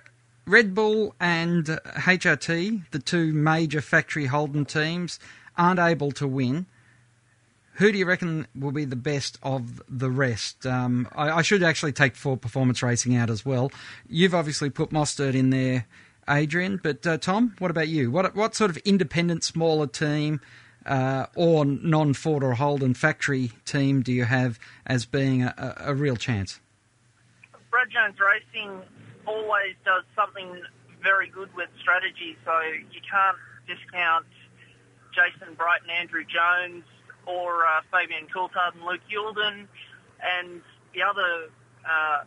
Red 0.45 0.75
Bull 0.75 1.15
and 1.19 1.69
uh, 1.69 1.79
HRT, 1.95 2.89
the 2.91 2.99
two 2.99 3.33
major 3.33 3.81
factory 3.81 4.25
Holden 4.25 4.65
teams, 4.65 5.19
aren't 5.57 5.79
able 5.79 6.11
to 6.13 6.27
win, 6.27 6.65
who 7.73 7.91
do 7.91 7.97
you 7.97 8.05
reckon 8.05 8.47
will 8.55 8.71
be 8.71 8.85
the 8.85 8.95
best 8.95 9.37
of 9.43 9.81
the 9.89 10.09
rest? 10.09 10.65
Um, 10.65 11.07
I, 11.15 11.31
I, 11.31 11.41
should 11.41 11.63
actually 11.63 11.91
take 11.91 12.15
Ford 12.15 12.41
Performance 12.41 12.81
Racing 12.81 13.15
out 13.15 13.29
as 13.29 13.45
well. 13.45 13.71
You've 14.07 14.35
obviously 14.35 14.69
put 14.69 14.91
Mostert 14.91 15.33
in 15.33 15.49
there, 15.49 15.85
Adrian, 16.29 16.79
but 16.81 17.05
uh, 17.05 17.17
Tom, 17.17 17.55
what 17.59 17.71
about 17.71 17.87
you? 17.87 18.11
What 18.11 18.35
what 18.35 18.55
sort 18.55 18.69
of 18.69 18.77
independent, 18.77 19.43
smaller 19.43 19.87
team 19.87 20.39
uh, 20.85 21.25
or 21.35 21.65
non-Ford 21.65 22.43
or 22.43 22.53
Holden 22.53 22.93
factory 22.93 23.51
team 23.65 24.01
do 24.01 24.11
you 24.11 24.25
have 24.25 24.59
as 24.85 25.05
being 25.05 25.43
a, 25.43 25.75
a, 25.79 25.95
real 25.95 26.15
chance? 26.15 26.59
Brad 27.71 27.89
Jones 27.89 28.15
Racing 28.19 28.81
always 29.25 29.75
does 29.83 30.03
something 30.15 30.61
very 31.01 31.27
good 31.29 31.53
with 31.55 31.69
strategy, 31.81 32.37
so 32.45 32.51
you 32.61 33.01
can't 33.09 33.37
discount 33.67 34.25
Jason 35.13 35.53
Bright 35.55 35.81
and 35.81 35.91
Andrew 35.91 36.23
Jones 36.23 36.83
or 37.25 37.65
uh, 37.65 37.81
Fabian 37.91 38.27
Coulthard 38.27 38.75
and 38.75 38.83
Luke 38.83 39.01
Youlden. 39.11 39.67
And 40.21 40.61
the 40.93 41.01
other 41.01 41.49
uh, 41.83 42.23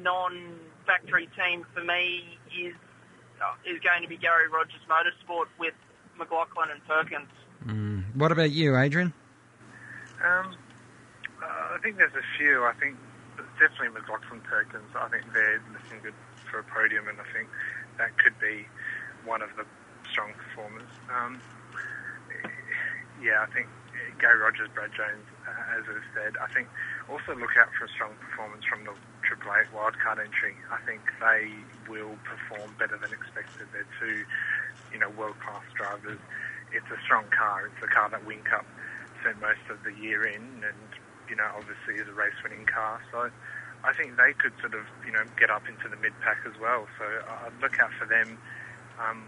non-factory 0.00 1.28
team 1.36 1.64
for 1.74 1.82
me 1.82 2.38
is 2.58 2.74
uh, 3.42 3.54
is 3.66 3.80
going 3.80 4.02
to 4.02 4.08
be 4.08 4.16
Garry 4.16 4.48
Rogers 4.48 4.80
Motorsport 4.88 5.46
with 5.58 5.74
McLaughlin 6.18 6.70
and 6.70 6.84
Perkins. 6.86 7.28
Mm. 7.66 8.01
What 8.14 8.32
about 8.32 8.50
you, 8.50 8.76
Adrian? 8.76 9.12
Um, 10.20 10.54
uh, 11.42 11.74
I 11.74 11.78
think 11.82 11.96
there's 11.96 12.14
a 12.14 12.26
few. 12.36 12.64
I 12.64 12.72
think 12.78 12.96
definitely 13.58 13.88
McLaughlin 13.88 14.40
Perkins. 14.44 14.92
I 14.94 15.08
think 15.08 15.24
they're 15.32 15.62
looking 15.72 16.00
good 16.02 16.14
for 16.50 16.60
a 16.60 16.64
podium, 16.64 17.08
and 17.08 17.16
I 17.18 17.24
think 17.32 17.48
that 17.96 18.16
could 18.18 18.38
be 18.38 18.66
one 19.24 19.40
of 19.40 19.48
the 19.56 19.64
strong 20.10 20.32
performers. 20.36 20.92
Um, 21.08 21.40
yeah, 23.24 23.40
I 23.40 23.48
think 23.54 23.66
Garry 24.20 24.38
Rogers, 24.38 24.68
Brad 24.74 24.92
Jones, 24.92 25.24
uh, 25.48 25.78
as 25.78 25.84
I've 25.88 26.08
said. 26.12 26.32
I 26.36 26.52
think 26.52 26.68
also 27.08 27.32
look 27.32 27.56
out 27.56 27.72
for 27.78 27.88
a 27.88 27.92
strong 27.96 28.12
performance 28.20 28.64
from 28.68 28.84
the 28.84 28.92
Triple 29.24 29.56
Eight 29.56 29.72
wildcard 29.72 30.20
entry. 30.20 30.52
I 30.68 30.78
think 30.84 31.00
they 31.16 31.48
will 31.88 32.20
perform 32.28 32.76
better 32.76 33.00
than 33.00 33.16
expected. 33.16 33.72
They're 33.72 33.88
two, 33.96 34.28
you 34.92 34.98
know, 35.00 35.08
world 35.16 35.40
class 35.40 35.64
drivers. 35.72 36.20
It's 36.72 36.90
a 36.90 37.00
strong 37.04 37.24
car. 37.30 37.66
It's 37.66 37.82
a 37.84 37.88
car 37.88 38.08
that 38.10 38.24
Whincup 38.26 38.64
spent 39.20 39.40
most 39.40 39.64
of 39.70 39.82
the 39.84 39.92
year 40.02 40.26
in, 40.26 40.42
and 40.64 40.88
you 41.28 41.36
know, 41.36 41.48
obviously 41.56 41.94
is 41.94 42.08
a 42.08 42.12
race 42.12 42.34
winning 42.42 42.66
car. 42.66 43.00
So 43.10 43.30
I 43.84 43.92
think 43.92 44.16
they 44.16 44.32
could 44.32 44.52
sort 44.60 44.74
of, 44.74 44.84
you 45.06 45.12
know, 45.12 45.24
get 45.38 45.50
up 45.50 45.68
into 45.68 45.88
the 45.88 45.96
mid 45.96 46.12
pack 46.20 46.38
as 46.46 46.58
well. 46.60 46.86
So 46.98 47.04
I'd 47.04 47.60
look 47.60 47.78
out 47.80 47.90
for 47.98 48.06
them. 48.06 48.38
Um, 49.00 49.24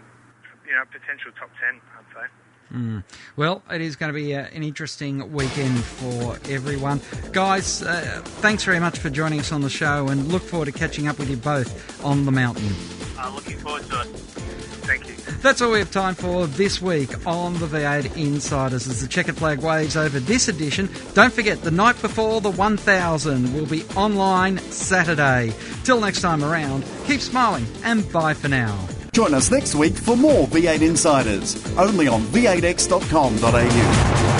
you 0.65 0.73
know, 0.73 0.83
potential 0.91 1.31
top 1.37 1.49
ten, 1.59 1.79
I'd 1.97 2.13
say. 2.13 2.27
Mm. 2.73 3.03
Well, 3.35 3.61
it 3.71 3.81
is 3.81 3.95
going 3.95 4.11
to 4.11 4.13
be 4.13 4.35
uh, 4.35 4.47
an 4.53 4.63
interesting 4.63 5.31
weekend 5.31 5.83
for 5.83 6.37
everyone. 6.49 6.99
Guys, 7.31 7.83
uh, 7.83 8.21
thanks 8.23 8.63
very 8.63 8.79
much 8.79 8.97
for 8.97 9.09
joining 9.09 9.39
us 9.39 9.51
on 9.51 9.61
the 9.61 9.69
show 9.69 10.07
and 10.07 10.27
look 10.31 10.41
forward 10.41 10.65
to 10.65 10.71
catching 10.71 11.07
up 11.07 11.19
with 11.19 11.29
you 11.29 11.37
both 11.37 12.03
on 12.03 12.25
the 12.25 12.31
mountain. 12.31 12.73
Uh, 13.19 13.31
looking 13.35 13.57
forward 13.59 13.83
to 13.83 14.01
it. 14.01 14.07
Thank 14.87 15.07
you. 15.07 15.24
That's 15.41 15.61
all 15.61 15.71
we 15.71 15.79
have 15.79 15.91
time 15.91 16.15
for 16.15 16.47
this 16.47 16.81
week 16.81 17.27
on 17.27 17.53
the 17.59 17.67
V8 17.67 18.17
Insiders. 18.17 18.87
As 18.87 19.01
the 19.01 19.07
checkered 19.07 19.37
flag 19.37 19.59
waves 19.59 19.95
over 19.95 20.19
this 20.19 20.47
edition, 20.47 20.89
don't 21.13 21.31
forget 21.31 21.61
the 21.61 21.71
night 21.71 22.01
before 22.01 22.41
the 22.41 22.51
1000 22.51 23.53
will 23.53 23.67
be 23.67 23.83
online 23.95 24.57
Saturday. 24.71 25.53
Till 25.83 25.99
next 25.99 26.21
time 26.21 26.43
around, 26.43 26.83
keep 27.05 27.21
smiling 27.21 27.65
and 27.83 28.11
bye 28.11 28.33
for 28.33 28.47
now. 28.47 28.87
Join 29.13 29.33
us 29.33 29.49
next 29.49 29.75
week 29.75 29.95
for 29.95 30.17
more 30.17 30.47
V8 30.47 30.81
Insiders, 30.81 31.55
only 31.77 32.07
on 32.07 32.21
v8x.com.au. 32.21 34.34